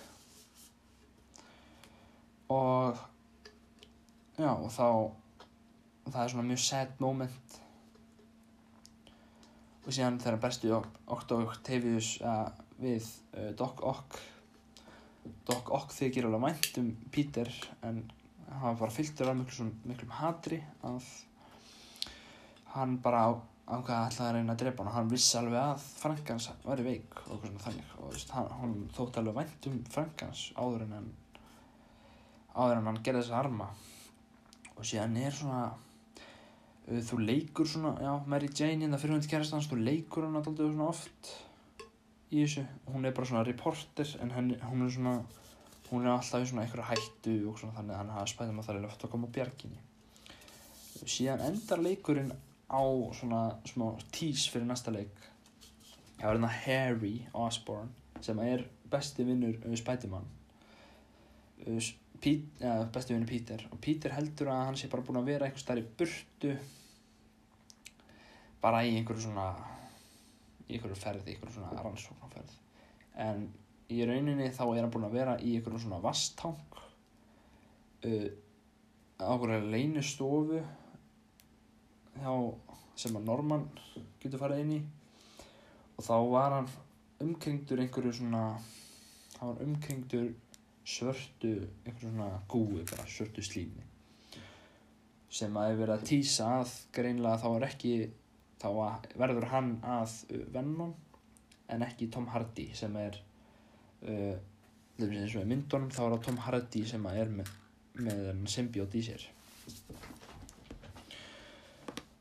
Og 2.50 2.98
já, 4.38 4.50
og 4.50 4.70
þá 4.74 4.86
það 6.10 6.22
er 6.24 6.32
svona 6.32 6.48
mjög 6.48 6.62
sad 6.64 6.98
moment. 7.02 7.60
Og 9.84 9.94
síðan 9.94 10.18
þegar 10.22 10.42
bestu 10.42 10.74
Octo 10.74 11.40
Octavius 11.46 12.16
uh, 12.26 12.50
við 12.80 13.06
Doc 13.58 13.82
Ock 13.86 14.18
Doc 15.48 15.70
Ock 15.74 15.92
þykir 15.94 16.28
alveg 16.28 16.44
vænt 16.46 16.78
um 16.80 16.90
Peter 17.12 17.50
en 17.86 18.02
hann 18.60 18.78
var 18.80 18.92
fylltur 18.94 19.30
af 19.30 19.36
miklu, 19.38 19.68
miklum 19.86 20.14
hatri 20.18 20.60
að 20.86 21.06
hann 22.74 22.96
bara 23.02 23.26
ákvaði 23.70 23.96
að 23.96 24.06
ætlaði 24.08 24.28
að 24.28 24.36
reyna 24.36 24.54
að 24.54 24.62
drepa 24.62 24.82
hann 24.82 24.90
og 24.90 24.96
hann 24.96 25.10
vissi 25.10 25.36
alveg 25.38 25.60
að 25.60 25.84
Frankans 26.00 26.48
væri 26.64 26.86
veik 26.86 27.20
og 27.26 27.44
svona 27.44 27.62
þannig. 27.64 27.92
Og 27.98 28.14
veist, 28.14 28.32
hann, 28.34 28.48
hann 28.60 28.74
þótt 28.96 29.20
alveg 29.20 29.36
vænt 29.36 29.68
um 29.70 29.76
Frankans 29.94 30.46
áður 30.56 30.86
en 30.86 30.96
hann 30.96 31.10
áður 32.56 32.80
en 32.80 32.90
hann 32.90 33.02
gerði 33.06 33.22
þessa 33.22 33.38
arma. 33.44 33.68
Og 34.74 34.88
síðan 34.88 35.18
er 35.20 35.36
svona 35.36 35.62
uh, 35.70 37.02
þú 37.10 37.20
leikur 37.22 37.68
svona, 37.70 37.94
já, 38.02 38.12
Mary 38.26 38.50
Jane 38.50 38.86
hérna 38.86 38.98
fyrir 39.00 39.18
hundi 39.18 39.30
kærastans, 39.30 39.70
þú 39.70 39.78
leikur 39.84 40.26
hann 40.26 40.40
alltaf 40.40 40.58
svona 40.60 40.90
oft 40.90 41.34
í 42.30 42.42
þessu. 42.42 42.66
Hún 42.90 43.06
er 43.06 43.14
bara 43.14 43.30
svona 43.30 43.46
reporter 43.46 44.16
en 44.24 44.34
henni, 44.34 44.58
hún 44.66 44.86
er 44.86 44.94
svona 44.96 45.16
hún 45.90 46.06
er 46.06 46.14
alltaf 46.14 46.42
í 46.42 46.50
svona 46.50 46.66
einhverju 46.66 46.86
hættu 46.86 47.38
og 47.50 47.58
svona 47.58 47.78
þannig 47.78 47.96
að 47.96 48.02
hann 48.02 48.12
hafa 48.14 48.30
spæðum 48.30 48.60
að 48.62 48.68
það 48.68 48.76
er 48.76 48.84
löft 48.86 49.06
að 49.06 49.14
koma 49.14 49.30
á 49.30 49.34
bjarginni. 49.38 49.80
Síðan 51.00 51.42
endar 51.46 51.82
leikurinn 51.82 52.32
á 52.70 52.82
svona 53.16 53.42
smá 53.66 53.90
tís 54.14 54.46
fyrir 54.50 54.68
næsta 54.68 54.94
leik. 54.94 55.14
Það 56.20 56.26
var 56.26 56.36
hérna 56.36 56.52
Harry 56.64 57.16
Osborn 57.34 57.90
sem 58.22 58.38
er 58.44 58.66
besti 58.90 59.24
vinnur 59.26 59.58
um 59.66 59.76
Spiderman. 59.76 60.28
Ja, 61.66 62.74
besti 62.92 63.14
vinnur 63.14 63.28
Peter. 63.28 63.64
Og 63.72 63.80
Peter 63.82 64.14
heldur 64.14 64.52
að 64.52 64.66
hann 64.68 64.78
sé 64.78 64.90
bara 64.92 65.04
búin 65.06 65.20
að 65.20 65.32
vera 65.32 65.48
eitthvað 65.48 65.64
starf 65.64 65.82
í 65.82 65.90
burtu 65.98 66.54
bara 68.60 68.82
í 68.84 68.92
einhverju 68.98 69.24
svona 69.24 69.46
í 70.68 70.76
einhverju 70.76 70.98
ferð, 71.00 71.26
í 71.26 71.34
einhverju 71.34 71.56
svona 71.56 71.82
rannsóknarferð. 71.84 72.52
En 73.24 73.48
í 73.90 74.04
rauninni 74.06 74.50
þá 74.54 74.62
er 74.68 74.82
hann 74.84 74.92
búin 74.94 75.08
að 75.08 75.16
vera 75.16 75.38
í 75.40 75.56
einhverjum 75.56 75.82
svona 75.86 76.02
vasttang 76.04 76.60
uh, 78.06 78.28
á 79.18 79.30
einhverju 79.32 79.72
leinustofu 79.72 80.60
hjá, 82.20 82.34
sem 83.00 83.16
að 83.18 83.26
Norman 83.28 83.66
getur 84.22 84.40
farið 84.42 84.62
inn 84.64 84.76
í. 84.76 84.80
Og 85.96 86.06
þá 86.06 86.14
var 86.32 86.56
hann 86.58 86.70
umkringdur 87.20 87.82
einhverju 87.82 88.14
svona 88.20 88.44
hann 89.38 89.52
var 89.52 89.62
umkringdur 89.64 90.30
svörtu 90.84 91.52
einhverju 91.84 92.10
svona 92.10 92.30
gúi 92.50 92.84
bara 92.90 93.06
svörtu 93.08 93.44
slími. 93.44 93.86
Sem 95.30 95.56
að 95.56 95.70
hefur 95.70 95.84
verið 95.84 95.96
að 95.96 96.08
týsa 96.10 96.48
að 96.60 96.74
greinlega 96.96 97.40
þá 97.42 97.48
er 97.52 97.66
ekki 97.68 97.94
þá 98.60 98.68
verður 99.16 99.48
hann 99.54 99.72
að 99.86 100.16
Venom 100.52 100.94
en 101.70 101.84
ekki 101.86 102.10
Tom 102.12 102.26
Hardy 102.32 102.68
sem 102.76 102.96
er 103.00 103.18
uh, 104.04 104.36
myndunum 105.00 105.90
þá 105.94 106.02
er 106.04 106.14
það 106.16 106.24
Tom 106.26 106.40
Hardy 106.44 106.84
sem 106.88 107.06
er 107.12 107.30
með, 107.32 107.52
með 108.00 108.32
symbiót 108.52 108.96
í 108.98 109.04
sér 109.06 109.28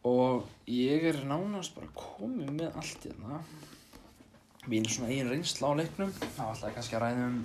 og 0.08 0.48
ég 0.70 1.04
er 1.10 1.20
nánast 1.28 1.76
bara 1.76 1.90
komið 1.98 2.54
með 2.56 2.78
allt 2.80 3.08
í 3.08 3.12
þarna 3.12 3.42
mín 4.70 4.88
svona 4.88 5.10
eigin 5.10 5.32
reynsla 5.32 5.74
á 5.74 5.80
leiknum. 5.80 6.14
Þá 6.14 6.44
ætlaði 6.54 6.76
kannski 6.78 6.98
að 6.98 7.04
ræðum 7.06 7.38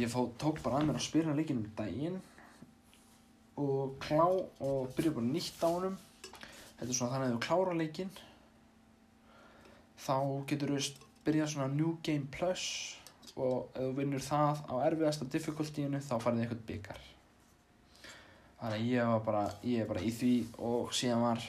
ég 0.00 0.12
fó, 0.12 0.20
tók 0.40 0.62
bara 0.64 0.80
að 0.80 0.88
mér 0.88 0.98
að 0.98 1.06
spyrja 1.06 1.36
leikinum 1.36 1.70
daginn 1.76 2.18
og 3.60 3.96
klá 4.02 4.24
og 4.24 4.92
byrja 4.96 5.14
bara 5.18 5.28
nýtt 5.28 5.62
á 5.62 5.68
honum. 5.68 5.96
Þetta 6.78 6.88
er 6.88 6.98
svona 6.98 7.14
þannig 7.14 7.28
að 7.28 7.34
þú 7.36 7.42
klára 7.46 7.78
leikin 7.78 8.12
þá 10.02 10.16
getur 10.50 10.74
þú 10.74 11.08
byrjað 11.26 11.54
svona 11.54 11.70
New 11.76 11.96
Game 12.02 12.26
Plus 12.32 12.66
og 13.36 13.70
ef 13.76 13.84
þú 13.84 13.92
vinnur 14.00 14.24
það 14.24 14.64
á 14.66 14.74
erfiðasta 14.88 15.28
difficultíinu 15.30 16.02
þá 16.02 16.14
farið 16.18 16.44
eitthvað 16.44 16.64
byggar 16.68 17.11
þannig 18.62 18.88
ég 18.92 19.12
var 19.12 19.22
bara 19.26 19.44
ég 19.66 19.82
er 19.82 19.88
bara 19.90 20.02
í 20.02 20.10
því 20.14 20.32
og 20.62 20.92
síðan 20.94 21.24
var 21.26 21.46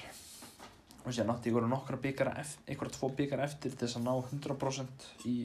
og 1.03 1.11
síðan 1.11 1.33
átti 1.35 1.51
ég 1.51 1.57
voru 1.57 1.69
nokkra 1.69 1.99
byggara 2.01 2.33
eitthvað 2.41 2.95
tvo 2.97 3.11
byggar 3.17 3.43
eftir 3.45 3.75
þess 3.77 3.99
að 3.99 4.07
ná 4.07 4.13
100% 4.15 5.05
í 5.29 5.35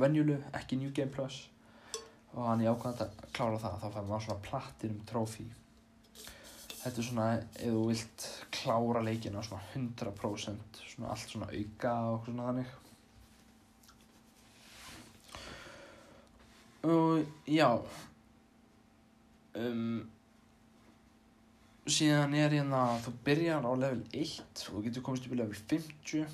venjulu 0.00 0.36
ekki 0.54 0.78
New 0.78 0.92
Game 0.94 1.10
Plus. 1.14 1.46
Og 2.36 2.44
hann 2.46 2.62
ég 2.62 2.70
ákvæði 2.70 3.06
að 3.06 3.24
klára 3.34 3.58
það 3.58 3.80
þá 3.80 3.88
fær 3.88 4.04
maður 4.06 4.26
svona 4.26 4.44
platinum 4.44 5.00
trófi 5.08 5.48
þetta 6.80 7.00
er 7.02 7.04
svona 7.06 7.24
ef 7.36 7.72
þú 7.74 7.80
vilt 7.90 8.26
klára 8.56 9.02
leikina 9.04 9.42
svona 9.44 9.64
100% 9.74 10.78
svona 10.94 11.10
allt 11.12 11.32
svona 11.32 11.50
auka 11.52 11.96
og 12.12 12.28
svona 12.28 12.46
þannig. 12.50 12.76
Og 16.80 17.26
já 17.44 17.68
um, 19.60 20.08
síðan 21.94 22.36
er 22.38 22.54
hérna 22.54 22.82
þú 23.04 23.12
byrjar 23.26 23.66
á 23.66 23.72
level 23.78 24.02
1 24.12 24.62
og 24.74 24.86
getur 24.86 25.04
komist 25.06 25.26
upp 25.26 25.34
í 25.34 25.40
level 25.40 25.56
50 25.56 26.24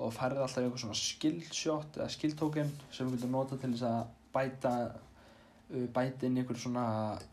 og 0.00 0.02
þú 0.02 0.10
færði 0.16 0.42
alltaf 0.44 0.62
eitthvað 0.62 0.82
svona 0.84 0.98
skill 1.00 1.40
shot 1.52 1.98
eða 1.98 2.10
skill 2.14 2.36
token 2.38 2.70
sem 2.88 3.06
þú 3.08 3.16
getur 3.16 3.32
nota 3.34 3.58
til 3.60 3.72
þess 3.74 3.86
að 3.88 4.12
bæta 4.34 4.74
uh, 4.90 5.86
bæta 5.96 6.28
inn 6.28 6.38
einhver 6.40 6.60
svona 6.60 6.84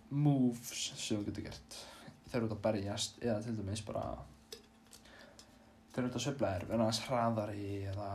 moves 0.09 0.87
sem 0.95 1.19
þú 1.21 1.29
getur 1.29 1.47
gert. 1.49 1.77
Þegar 2.27 2.41
þú 2.41 2.47
ert 2.47 2.57
að 2.57 2.63
berjast 2.65 3.21
eða 3.23 3.37
til 3.45 3.55
dæmis 3.59 3.85
bara 3.87 4.07
þegar 5.93 6.01
þú 6.01 6.07
ert 6.09 6.19
að 6.19 6.25
söfla 6.27 6.55
þér 6.55 6.67
verða 6.71 6.87
aðeins 6.87 7.03
hraðari 7.07 7.69
eða 7.93 8.09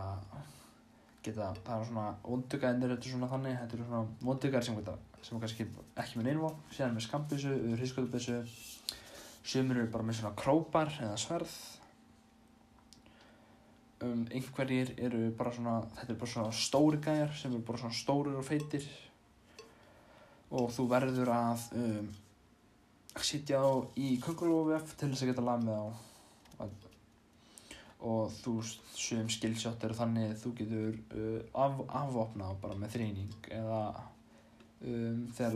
geta, 1.22 1.48
það 1.62 1.80
er 1.80 1.88
svona 1.88 2.04
vondugæðinir, 2.26 2.92
þetta 2.94 3.08
er 3.08 3.14
svona 3.14 3.30
þannig, 3.30 3.56
þetta 3.60 3.76
eru 3.78 3.88
svona 3.88 4.28
vondugæðir 4.28 4.68
sem 4.68 4.78
sem 5.22 5.36
er 5.36 5.42
kannski 5.44 5.66
ekki 6.02 6.18
með 6.18 6.28
neinvá, 6.28 6.48
síðan 6.74 6.96
með 6.96 7.04
skambissu, 7.06 7.52
hrískjöldubissu, 7.76 8.38
sumir 9.42 9.80
eru 9.80 9.90
bara 9.92 10.06
með 10.06 10.20
svona 10.20 10.36
krópar 10.38 10.92
eða 11.02 11.16
sverð. 11.20 11.54
Um, 14.02 14.24
einhverjir 14.34 14.94
eru 14.98 15.28
bara 15.38 15.52
svona 15.54 15.76
þetta 15.98 16.10
er 16.10 16.18
bara 16.18 16.32
svona 16.32 16.54
stóri 16.58 16.98
gæjar 17.02 17.34
sem 17.38 17.52
eru 17.54 17.64
bara 17.66 17.82
svona 17.82 17.98
stórir 17.98 18.38
og 18.38 18.46
feitir. 18.46 18.86
Og 20.52 20.72
þú 20.74 20.86
verður 20.90 21.30
að 21.32 21.66
um, 21.78 22.08
sitja 23.22 23.62
á 23.62 23.72
í 23.98 24.16
köngulófef 24.22 24.96
til 24.96 25.12
þess 25.12 25.24
að 25.24 25.32
geta 25.32 25.46
lamið 25.46 25.76
á. 25.78 25.86
Og 28.02 28.32
þú 28.34 28.56
sum 28.66 29.28
skillshot 29.30 29.84
eru 29.86 29.94
þannig 29.94 30.32
að 30.32 30.40
þú 30.42 30.50
getur 30.58 30.96
uh, 31.14 31.40
af, 31.54 31.78
afvopnað 32.02 32.58
bara 32.62 32.78
með 32.78 32.96
þrýning 32.96 33.52
eða 33.54 33.82
um, 34.82 35.20
þegar 35.36 35.54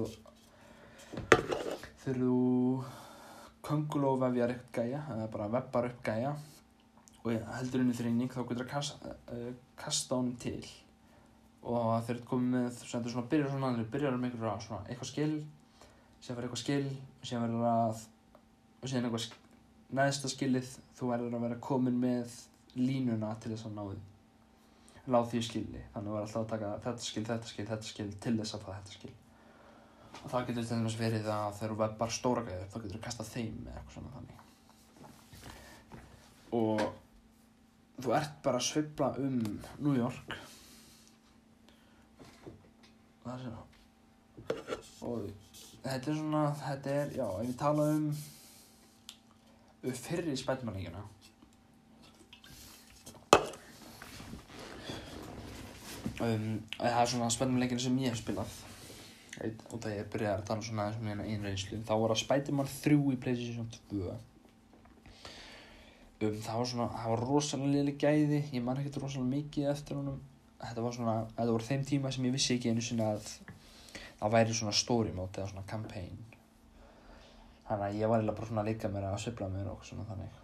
þú 2.06 2.46
þú 3.66 3.72
köngulófefjar 3.72 4.52
eitthvað 4.54 4.76
gæja 4.78 5.00
eða 5.14 5.28
bara 5.32 5.48
weppar 5.56 5.88
upp 5.90 6.02
gæja 6.06 6.32
og 7.26 7.30
heldur 7.58 7.82
henni 7.82 7.94
þrýning 7.98 8.30
þá 8.30 8.42
getur 8.46 8.62
það 8.64 8.72
kasta, 8.72 9.14
uh, 9.34 9.52
kasta 9.76 10.14
honum 10.20 10.36
til. 10.38 10.62
Og 11.66 12.04
þú 12.06 12.16
komið 12.30 12.52
með 12.54 12.76
sendur 12.86 13.10
svona 13.10 13.30
byrjar 13.32 13.50
svona 13.50 13.70
þannig 13.72 13.88
byrjar 13.90 14.18
með 14.22 14.30
eitthvað 14.36 14.60
svona 14.66 14.84
eitthvað 14.86 15.10
skill 15.10 15.32
sem 16.20 16.36
verður 16.36 16.46
eitthvað 16.48 16.62
skill 16.62 16.90
og 17.22 17.26
sem 17.26 17.42
verður 17.42 17.66
að 17.72 18.04
og 18.82 18.86
síðan 18.92 19.08
eitthvað 19.08 19.24
sk- 19.24 19.42
neðsta 19.98 20.30
skillið 20.30 20.70
þú 20.98 21.10
verður 21.10 21.34
að 21.38 21.44
vera 21.48 21.58
komin 21.66 21.98
með 22.02 22.36
línuna 22.78 23.32
til 23.42 23.52
þess 23.52 23.66
að 23.66 23.76
náðu 23.80 23.98
ná 25.06 25.18
því 25.30 25.42
skilli 25.46 25.82
þannig 25.94 26.10
að 26.10 26.16
verður 26.16 26.24
alltaf 26.26 26.42
að 26.42 26.50
taka 26.52 26.70
þetta 26.86 27.06
skill, 27.08 27.24
þetta 27.28 27.50
skill, 27.50 27.66
þetta 27.70 27.90
skill 27.90 28.08
til 28.22 28.36
þess 28.40 28.54
að 28.56 28.64
fá 28.64 28.70
þetta 28.76 28.94
skill 28.96 29.12
og 30.22 30.30
það 30.32 30.46
getur 30.48 30.62
til 30.62 30.76
dæmis 30.76 30.98
verið 31.00 31.30
að 31.32 31.56
þegar 31.58 31.72
þú 31.72 31.78
verður 31.82 32.00
bara 32.02 32.16
stóra 32.16 32.44
gæður 32.46 32.70
þá 32.72 32.78
getur 32.78 32.96
þú 32.96 33.02
kastað 33.06 33.32
þeim 33.34 33.56
eða 33.62 33.76
eitthvað 33.76 33.96
svona 33.96 34.14
þannig. 34.16 34.38
Og 36.56 36.78
þú 38.02 38.16
ert 38.20 38.36
bara 38.44 38.60
að 38.60 38.68
svifla 38.70 39.08
um 39.22 39.40
New 39.78 39.96
York. 39.96 40.36
Og 42.46 43.24
það 43.24 43.34
er 43.36 43.42
svona 43.46 43.64
og 45.06 45.28
þetta 45.82 46.10
er 46.10 46.16
svona 46.16 46.42
þetta 46.60 46.96
er, 47.00 47.12
já, 47.16 47.26
ef 47.26 47.48
ég 47.48 47.58
tala 47.60 47.90
um 47.96 48.08
um 49.86 49.98
fyrri 50.02 50.36
spætumannleikina 50.36 51.02
um, 56.20 56.46
það 56.78 57.00
er 57.02 57.10
svona 57.12 57.30
spætumannleikina 57.30 57.84
sem 57.86 58.00
ég 58.02 58.14
hef 58.14 58.22
spilað 58.22 58.56
og 59.36 59.80
það 59.82 59.92
ég 59.92 60.06
byrjaði 60.12 60.32
að 60.40 60.46
tala 60.48 60.64
svona 60.64 60.86
aðeins 60.86 61.00
um 61.02 61.08
hérna 61.10 61.26
einu 61.26 61.44
reynslu. 61.44 61.80
Þá 61.84 61.92
var 62.00 62.12
það 62.12 62.22
Spiderman 62.22 62.70
3 62.72 62.96
í 62.96 63.18
Playstation 63.20 63.68
2 63.90 63.98
um, 66.24 66.38
það 66.46 66.56
var 66.60 66.70
svona, 66.70 66.86
það 66.94 67.12
var 67.12 67.24
rosalega 67.26 67.74
liðlega 67.74 68.00
gæði. 68.06 68.40
Ég 68.54 68.64
man 68.64 68.80
ekkert 68.80 69.02
rosalega 69.02 69.32
mikið 69.34 69.68
eftir 69.74 70.00
honum. 70.00 70.22
Þetta 70.62 70.86
var 70.86 70.96
svona, 70.96 71.18
þetta 71.34 71.52
voru 71.52 71.68
þeim 71.68 71.84
tíma 71.90 72.14
sem 72.14 72.28
ég 72.28 72.36
vissi 72.38 72.56
ekki 72.56 72.72
einu 72.72 72.84
sinni 72.84 73.04
að 73.04 73.28
það 74.16 74.34
væri 74.38 74.56
svona 74.56 74.74
story 74.80 75.12
mode 75.12 75.36
eða 75.36 75.52
svona 75.52 75.68
campaign. 75.68 76.16
Þannig 77.66 77.86
að 77.90 78.00
ég 78.00 78.08
var 78.08 78.22
eiginlega 78.22 78.38
bara 78.40 78.48
svona 78.48 78.64
að 78.64 78.70
leika 78.72 78.92
mér 78.94 79.08
að 79.10 79.22
svifla 79.26 79.52
mér 79.52 79.68
og 79.74 79.84
svona 79.84 80.08
þannig. 80.08 80.42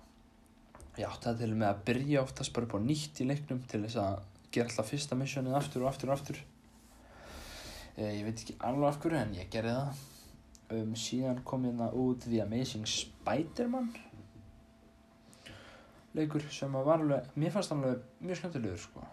Ég 1.00 1.08
átti 1.08 1.30
það 1.30 1.38
til 1.40 1.52
með 1.54 1.68
að 1.70 1.84
byrja 1.88 2.24
oftast 2.26 2.52
bara 2.52 2.68
upp 2.68 2.76
á 2.76 2.80
nýtt 2.84 3.22
í 3.24 3.28
leiknum 3.30 3.62
til 3.70 3.86
þess 3.86 4.00
að 4.02 4.18
gera 4.52 4.68
alltaf 4.68 4.90
fyrsta 4.92 5.16
missionið 5.16 5.56
aftur 5.56 5.86
og 5.86 5.88
aftur 5.88 6.12
og 6.12 6.18
aftur 6.18 6.42
ég 8.00 8.24
veit 8.24 8.40
ekki 8.40 8.56
alveg 8.64 8.88
af 8.88 8.98
hverju 9.02 9.18
en 9.20 9.34
ég 9.36 9.50
gerði 9.52 9.74
það. 9.76 10.02
Um, 10.72 10.94
síðan 10.96 11.42
kom 11.44 11.66
hérna 11.68 11.90
út 11.92 12.24
The 12.24 12.40
Amazing 12.46 12.86
Spider-Man. 12.88 13.90
Leikur 16.16 16.44
sem 16.52 16.72
var 16.72 16.94
alveg 16.94 17.28
mér 17.36 17.52
fannst 17.52 17.72
hann 17.72 17.84
alveg 17.84 18.06
mjög 18.24 18.40
skemmtilegur 18.40 18.80
sko. 18.80 19.04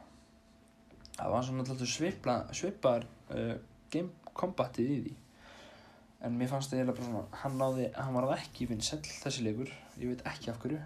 Það 1.18 1.34
var 1.34 1.44
svona 1.48 1.66
alltaf 1.66 1.92
svipla 1.92 2.38
svipar 2.56 3.08
uh, 3.36 3.58
game 3.92 4.32
combatið 4.40 4.94
í 4.96 5.00
því. 5.04 5.16
En 6.24 6.36
mér 6.40 6.52
fannst 6.52 6.72
það 6.72 6.80
eiginlega 6.80 6.98
bara 6.98 7.10
svona 7.10 7.42
hann 7.44 7.60
náði, 7.60 7.92
hann 7.96 8.16
var 8.16 8.32
ekki 8.38 8.68
vinsell 8.72 9.04
þessi 9.04 9.44
leikur. 9.44 9.72
Ég 10.00 10.14
veit 10.14 10.26
ekki 10.32 10.54
af 10.54 10.64
hverju. 10.64 10.80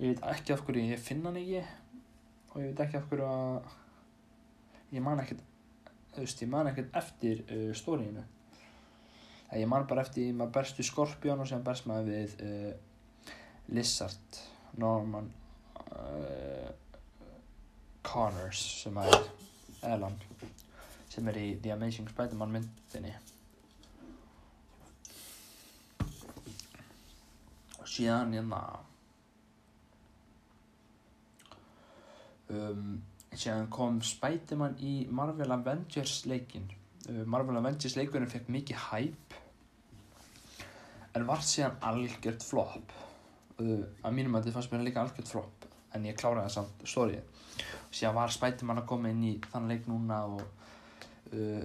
Ég 0.00 0.12
veit 0.12 0.26
ekki 0.34 0.56
af 0.56 0.64
hverju 0.66 0.88
ég 0.92 1.00
finn 1.08 1.24
hann 1.24 1.40
ekki. 1.40 1.64
Og 2.52 2.60
ég 2.60 2.72
veit 2.72 2.84
ekki 2.84 3.00
af 3.00 3.08
hverju 3.08 3.28
að 3.28 3.76
ég 4.96 5.04
man 5.04 5.20
ekkert 5.22 5.46
þú 6.14 6.24
veist, 6.24 6.44
ég 6.44 6.52
man 6.52 6.70
ekkert 6.70 7.00
eftir 7.00 7.42
uh, 7.46 7.70
stóriðinu 7.76 8.26
ég 9.58 9.66
man 9.66 9.86
bara 9.90 10.04
eftir 10.06 10.30
maður 10.36 10.54
berst 10.60 10.78
við 10.78 10.90
Skorpjón 10.90 11.42
og 11.42 11.48
sem 11.50 11.62
berst 11.66 11.88
maður 11.90 12.12
við 12.12 12.36
uh, 12.46 12.70
Lizard 13.74 14.40
Norman 14.78 15.30
uh, 15.90 16.70
Connors 18.06 18.62
sem 18.84 18.96
er 19.02 19.16
Elan 19.90 20.16
sem 21.10 21.26
er 21.28 21.40
í 21.40 21.46
The 21.62 21.72
Amazing 21.74 22.06
Spider-Man 22.12 22.52
myndinni. 22.54 23.10
Og 27.80 27.88
síðan 27.90 28.36
hérna 28.36 28.60
um, 32.54 33.00
síðan 33.34 33.68
kom 33.72 34.00
Spider-Man 34.04 34.76
í 34.82 34.94
Marvel 35.14 35.50
Avengers 35.54 36.24
leikin 36.30 36.66
uh, 37.08 37.22
Marvel 37.26 37.60
Avengers 37.60 37.96
leikurinn 37.98 38.30
fekk 38.30 38.50
mikið 38.50 38.84
hæp 38.90 39.38
en 41.16 41.26
var 41.28 41.42
síðan 41.46 41.78
algjört 41.90 42.46
flop 42.46 42.94
uh, 43.60 43.84
að 44.02 44.16
mínum 44.16 44.38
að 44.38 44.48
þið 44.48 44.58
fannst 44.58 44.74
mér 44.74 44.86
líka 44.88 45.04
algjört 45.04 45.30
flop 45.30 45.68
en 45.94 46.06
ég 46.06 46.18
kláraði 46.18 46.54
samt 46.54 46.86
stórið 46.86 47.22
síðan 47.90 48.16
var 48.16 48.34
Spider-Man 48.34 48.82
að 48.82 48.88
koma 48.90 49.10
inn 49.12 49.22
í 49.26 49.34
þann 49.50 49.70
leik 49.70 49.86
núna 49.90 50.22
og 50.30 50.42
uh, 51.34 51.64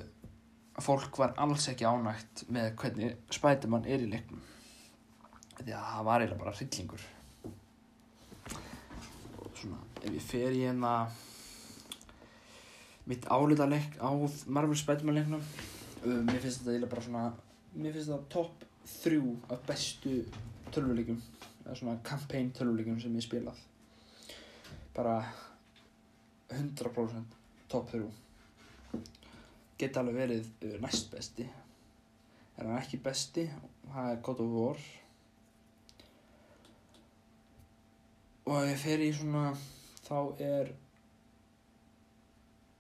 fólk 0.84 1.20
var 1.22 1.36
alls 1.40 1.70
ekki 1.72 1.88
ánægt 1.88 2.46
með 2.52 2.72
hvernig 2.82 3.18
Spider-Man 3.34 3.86
er 3.88 4.04
í 4.04 4.10
leiknum. 4.12 4.42
Því 5.56 5.72
að 5.72 5.86
það 5.92 6.08
var 6.10 6.24
eiginlega 6.24 6.42
bara 6.42 6.56
hryllingur. 6.58 7.06
Og 9.40 9.62
svona 9.62 9.80
ef 10.02 10.10
ég 10.10 10.26
fer 10.26 10.56
í 10.56 10.66
hérna 10.66 10.96
mitt 13.06 13.26
álita 13.30 13.68
leik 13.70 13.98
á 14.02 14.10
Marvel 14.48 14.78
Spider-Man 14.78 15.16
leiknum. 15.20 15.44
Uh, 16.06 16.22
mér 16.26 16.42
finnst 16.42 16.62
þetta 16.62 16.74
eiginlega 16.74 16.92
bara 16.92 17.06
svona 17.06 17.26
mér 17.76 17.94
finnst 17.94 18.10
þetta 18.12 18.30
topp 18.34 18.66
þrjú 18.86 19.32
af 19.54 19.64
bestu 19.68 20.16
tölvuleikum 20.74 21.22
eða 21.66 21.78
svona 21.80 21.98
campaign 22.06 22.52
tölvuleikum 22.58 23.00
sem 23.02 23.16
ég 23.18 23.26
spilað. 23.26 23.60
Bara 24.96 25.20
100% 26.54 27.38
topp 27.72 27.92
þrjú. 27.94 28.10
Geti 29.78 30.00
alveg 30.02 30.20
verið 30.22 30.52
uh, 30.70 30.78
næst 30.82 31.12
besti. 31.14 31.48
Er 32.56 32.70
hann 32.70 32.80
ekki 32.80 33.02
besti? 33.04 33.50
Það 33.92 34.12
er 34.14 34.22
God 34.26 34.42
of 34.46 34.54
War. 34.56 34.86
Og 38.46 38.60
ef 38.62 38.70
ég 38.70 38.82
fer 38.82 39.02
í 39.02 39.12
svona 39.14 39.50
þá 40.06 40.18
er 40.46 40.76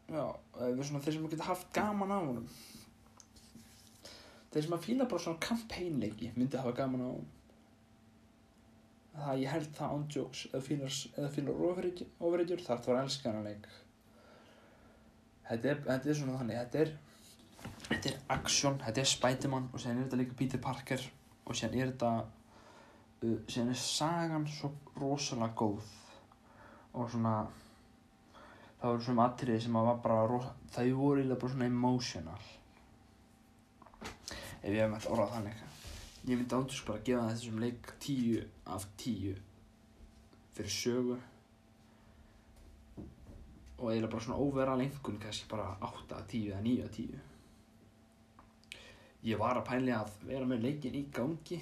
já, 0.09 0.25
ef 0.25 0.75
við 0.77 0.83
svona 0.89 1.03
þeir 1.05 1.17
sem 1.17 1.29
geta 1.33 1.49
haft 1.49 1.71
gaman 1.75 2.13
á 2.13 2.17
honum. 2.17 2.49
Þeir 4.53 4.67
sem 4.67 4.75
að 4.77 4.85
fíla 4.87 5.07
bara 5.11 5.25
svona 5.25 5.43
campaignleiki 5.43 6.33
myndi 6.35 6.59
hafa 6.59 6.75
gaman 6.81 7.05
á 7.05 7.07
honum. 7.07 7.31
Það 9.15 9.41
ég 9.41 9.55
held 9.55 9.73
það 9.77 9.95
án 9.95 10.05
jokes. 10.11 10.45
Eða 10.51 11.31
fílar, 11.31 11.65
overregjur 12.19 12.63
þar 12.65 12.83
þú 12.83 12.93
er 12.93 12.99
að 12.99 13.03
elska 13.07 13.31
hana 13.31 13.43
leik. 13.47 13.67
Þetta 15.45 15.71
er, 15.71 15.83
þetta 15.89 16.09
er 16.09 16.17
svona 16.19 16.39
þannig. 16.41 16.61
Þetta 16.63 16.83
er 16.83 16.95
þetta 17.85 18.11
er 18.11 18.17
action, 18.33 18.79
þetta 18.81 19.01
er 19.01 19.09
Spiderman 19.09 19.67
og 19.71 19.81
síðan 19.81 19.99
er 19.99 20.07
þetta 20.07 20.19
líka 20.21 20.37
Peter 20.39 20.61
Parker 20.61 21.03
og 21.45 21.57
síðan 21.57 21.77
er 21.79 21.91
þetta 21.91 22.11
uh, 22.21 23.37
síðan 23.51 23.71
er 23.73 23.81
sagan 23.81 24.47
svo 24.49 24.71
rosalega 24.99 25.53
góð 25.59 25.93
og 26.95 27.11
svona 27.11 27.35
það 28.85 28.93
voru 28.93 29.05
svona 29.07 29.25
atriði 29.25 29.63
sem 29.65 29.77
að 29.79 29.87
var 29.89 30.01
bara 30.03 30.39
það 30.75 30.91
voru 30.99 31.21
eiginlega 31.21 31.41
bara 31.41 31.53
svona 31.55 31.69
emotional. 31.71 32.49
Ef 34.61 34.69
ég 34.69 34.81
hef 34.81 34.91
með 34.93 35.07
orðað 35.13 35.35
þannig. 35.35 35.61
Ég 36.25 36.39
myndi 36.39 36.57
átjús 36.57 36.83
bara 36.85 37.01
að 37.01 37.07
gefa 37.09 37.29
þessum 37.31 37.61
leik 37.65 37.93
10 38.05 38.43
af 38.75 38.89
10 39.01 39.39
fyrir 40.57 40.75
sögu. 40.79 41.17
Og 43.75 43.87
eiginlega 43.89 44.11
bara 44.13 44.25
svona 44.27 44.41
overall 44.45 44.85
einhvern 44.85 45.23
kannski 45.25 45.49
bara 45.49 45.71
8 45.81 46.19
af 46.19 46.29
10 46.29 46.51
eða 46.51 46.61
9 46.69 46.85
af 46.85 46.99
10 46.99 47.23
ég 49.25 49.39
var 49.41 49.57
að 49.57 49.65
pæli 49.65 49.93
að 49.93 50.11
vera 50.27 50.45
með 50.45 50.67
leikin 50.67 50.97
í 50.99 51.07
gangi 51.13 51.57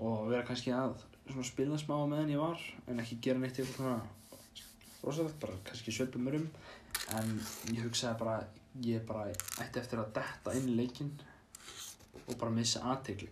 og 0.00 0.30
vera 0.30 0.46
kannski 0.48 0.72
að 0.72 0.96
spila 1.44 1.76
smá 1.80 1.98
meðan 2.08 2.32
ég 2.32 2.40
var 2.40 2.62
en 2.88 3.02
ekki 3.02 3.18
gera 3.26 3.42
neitt 3.42 3.58
eitthvað 3.60 3.76
svona 3.76 4.21
rosalegt, 5.02 5.38
bara 5.42 5.58
kannski 5.66 5.94
sveipa 5.94 6.22
mér 6.22 6.40
um 6.40 6.48
en 7.18 7.36
ég 7.72 7.84
hugsaði 7.84 8.18
bara 8.22 8.40
ég 8.86 9.06
bara 9.06 9.28
ætti 9.60 9.80
eftir 9.82 10.00
að 10.00 10.12
detta 10.18 10.56
inn 10.56 10.72
í 10.72 10.76
leikin 10.80 11.12
og 12.26 12.34
bara 12.38 12.54
missa 12.54 12.84
aðtegli 12.92 13.30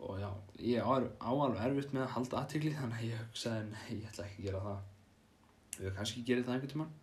og 0.00 0.20
já, 0.20 0.30
ég 0.58 0.80
á, 0.80 0.96
á 0.96 1.30
alveg 1.30 1.60
erfitt 1.66 1.92
með 1.92 2.06
að 2.06 2.14
halda 2.14 2.40
aðtegli 2.40 2.72
þannig 2.76 2.98
að 2.98 3.08
ég 3.10 3.22
hugsaði 3.26 3.64
nei, 3.68 3.86
ég 4.00 4.08
ætla 4.08 4.26
ekki 4.26 4.40
að 4.40 4.46
gera 4.46 4.62
það. 4.64 4.80
Ég 5.80 5.96
kannski 5.96 6.24
gerir 6.26 6.46
það 6.46 6.54
einhvern 6.54 6.72
tímann. 6.72 6.94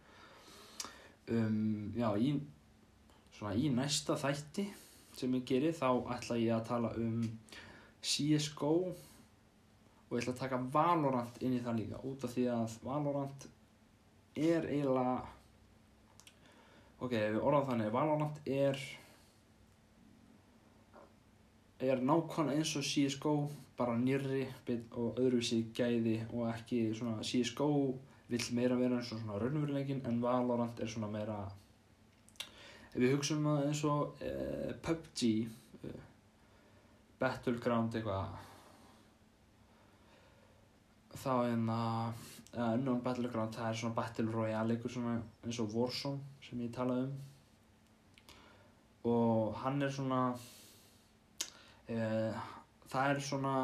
Um, 1.28 1.94
já, 1.98 2.08
í 2.18 2.32
svona 3.38 3.54
í 3.60 3.70
næsta 3.74 4.18
þætti 4.18 4.66
sem 5.18 5.36
ég 5.38 5.46
geri 5.50 5.74
þá 5.76 5.90
ætla 6.16 6.40
ég 6.42 6.56
að 6.56 6.66
tala 6.72 6.94
um 6.98 7.22
CSGO 8.02 8.74
og 10.08 10.16
ég 10.16 10.24
ætla 10.24 10.34
að 10.34 10.42
taka 10.42 10.62
Valorant 10.74 11.42
inn 11.44 11.58
í 11.58 11.64
það 11.64 11.82
líka 11.82 12.00
út 12.08 12.24
af 12.24 12.34
því 12.34 12.46
að 12.54 12.78
Valorant 12.88 13.48
er 14.38 14.70
eiginlega 14.70 15.18
ok, 17.04 17.14
ef 17.14 17.36
við 17.36 17.44
orðum 17.44 17.70
þannig 17.72 17.94
Valorant 17.94 18.42
er 18.48 18.82
er 21.78 22.02
nákvæmlega 22.02 22.58
eins 22.58 22.74
og 22.80 22.88
CSGO 22.88 23.36
bara 23.78 23.98
nýrri 24.02 24.48
og 24.98 25.20
öðruvísi 25.22 25.68
gæði 25.78 26.18
og 26.32 26.48
ekki 26.50 26.88
svona 26.98 27.22
CSGO 27.22 27.70
vill 28.32 28.48
meira 28.58 28.80
vera 28.80 28.98
eins 28.98 29.12
og 29.14 29.22
svona 29.22 29.38
raunveruleikin 29.44 30.02
en 30.08 30.22
Valorant 30.24 30.80
er 30.82 30.90
svona 30.90 31.12
meira 31.12 31.38
ef 32.48 32.98
við 32.98 33.14
hugsaum 33.14 33.46
það 33.46 33.68
eins 33.68 33.84
og 33.92 34.24
uh, 34.26 34.74
PUBG 34.88 35.30
uh, 35.46 36.02
Battleground 37.22 37.96
eitthvað 38.00 38.36
þá 41.22 41.32
að 41.74 42.28
uh, 42.58 42.74
unnum 42.74 43.02
Battleground 43.06 43.56
það 43.56 43.70
er 43.70 43.80
svona 43.82 43.98
Battle 43.98 44.32
Royale 44.34 44.74
leikur 44.74 44.94
svona 44.94 45.18
eins 45.46 45.60
og 45.64 45.74
Warzone 45.76 46.20
sem 46.46 46.62
ég 46.66 46.74
talaði 46.76 47.08
um. 47.08 47.16
Og 49.08 49.56
hann 49.62 49.82
er 49.86 49.92
svona 49.94 50.22
uh, 51.94 52.46
það 52.92 53.14
er 53.14 53.24
svona 53.30 53.56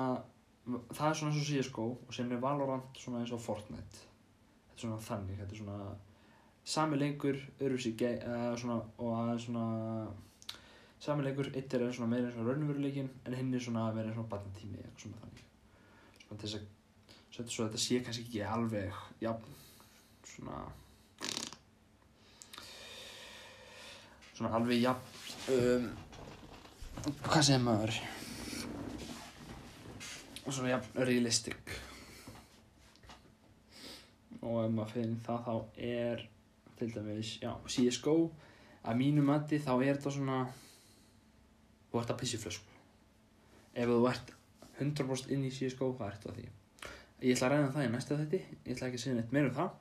það 0.93 1.08
er 1.10 1.20
svona 1.20 1.32
eins 1.34 1.41
og 1.43 1.47
CSGO 1.49 1.88
og 2.08 2.16
sem 2.16 2.32
er 2.32 2.43
Valorant 2.43 2.99
svona 2.99 3.22
eins 3.24 3.34
og 3.36 3.41
Fortnite. 3.43 4.10
Þetta 4.72 4.78
er 4.78 4.84
svona 4.86 5.06
þannig 5.08 5.41
þetta 5.41 5.56
er 5.56 5.64
svona 5.64 5.80
sami 6.64 6.99
öðruvísi 7.60 7.91
uh, 7.99 8.54
svona, 8.60 8.78
og 8.97 9.10
það 9.18 9.34
er 9.34 9.41
svona 9.47 9.66
sami 11.04 11.26
leikur 11.26 11.49
eitt 11.51 11.74
er 11.76 11.89
svona 11.91 12.14
meira 12.14 12.30
eins 12.30 12.39
og 12.39 12.47
raunveruleikin 12.47 13.10
en 13.28 13.36
hinn 13.36 13.51
er 13.54 13.64
svona 13.66 13.89
meira 13.95 14.12
eins 14.12 14.22
og 14.22 14.30
barnatími 14.32 14.80
eitthvað 14.80 15.04
svona 15.08 15.26
þannig. 15.26 15.43
Svona 16.22 16.39
þess 16.45 16.60
að 16.60 16.72
svo, 17.34 17.65
þetta 17.65 17.81
sé 17.81 17.99
kannski 18.05 18.27
ekki 18.27 18.41
alveg 18.45 18.97
já 19.21 19.31
svona 20.29 20.59
svona 24.38 24.51
alveg 24.57 24.84
já 24.84 24.91
um, 25.53 25.88
hvað 27.25 27.47
segir 27.47 27.63
maður? 27.63 27.97
Svona 30.43 30.75
já 30.75 30.79
realistic. 30.99 31.73
Og 34.43 34.65
ef 34.65 34.71
maður 34.75 34.93
fyrir 34.93 35.19
það 35.25 35.45
þá 35.47 35.84
er 35.89 36.25
til 36.77 36.89
dæmis, 36.93 37.38
já, 37.41 37.53
CSGO 37.65 38.17
að 38.84 38.99
mínu 38.99 39.23
mati 39.25 39.61
þá 39.63 39.73
er 39.77 39.95
þetta 39.95 40.13
svona 40.17 40.41
þú 41.89 42.01
ert 42.01 42.13
að 42.13 42.19
pissi 42.21 42.41
flösku. 42.41 42.81
Ef 43.73 43.89
þú 43.89 44.01
ert 44.11 44.36
100% 44.81 45.34
inn 45.34 45.47
í 45.47 45.53
CSGO 45.53 45.95
hvað 45.95 46.11
ert 46.11 46.27
það 46.27 46.38
því 46.41 46.51
ég 47.24 47.38
ætla 47.38 47.47
að 47.47 47.55
ræða 47.55 47.67
um 47.67 47.74
það 47.78 47.88
í 47.88 47.93
næsta 47.93 48.19
þetti 48.19 48.41
ég 48.43 48.76
ætla 48.76 48.89
ekki 48.89 48.99
að 48.99 49.03
segja 49.05 49.17
neitt 49.19 49.34
meira 49.36 49.49
um 49.49 49.57
það. 49.61 49.80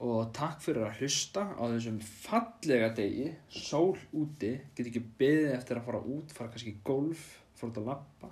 Og 0.00 0.20
takk 0.32 0.62
fyrir 0.64 0.86
að 0.86 1.00
hlusta 1.00 1.46
á 1.54 1.62
þessum 1.62 1.98
fallega 2.08 2.90
degi. 2.96 3.30
Sól 3.52 3.98
úti, 4.16 4.54
get 4.74 4.88
ekki 4.88 5.02
beðið 5.20 5.56
eftir 5.58 5.80
að 5.80 5.88
fara 5.90 6.00
út, 6.00 6.32
fara 6.32 6.52
kannski 6.52 6.72
í 6.72 6.80
golf. 6.84 7.26
Fara 7.60 7.74
út 7.74 7.80
að 7.82 7.90
lappa 7.90 8.30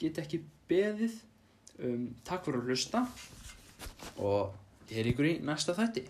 get 0.00 0.20
ekki 0.22 0.40
beðið. 0.70 1.18
Um, 1.80 2.08
takk 2.26 2.46
fyrir 2.46 2.62
að 2.62 2.72
hlusta. 2.72 3.04
Og 4.20 4.90
ég 4.90 5.02
er 5.02 5.12
ykkur 5.12 5.28
í 5.28 5.36
næsta 5.44 5.76
þetti 5.76 6.06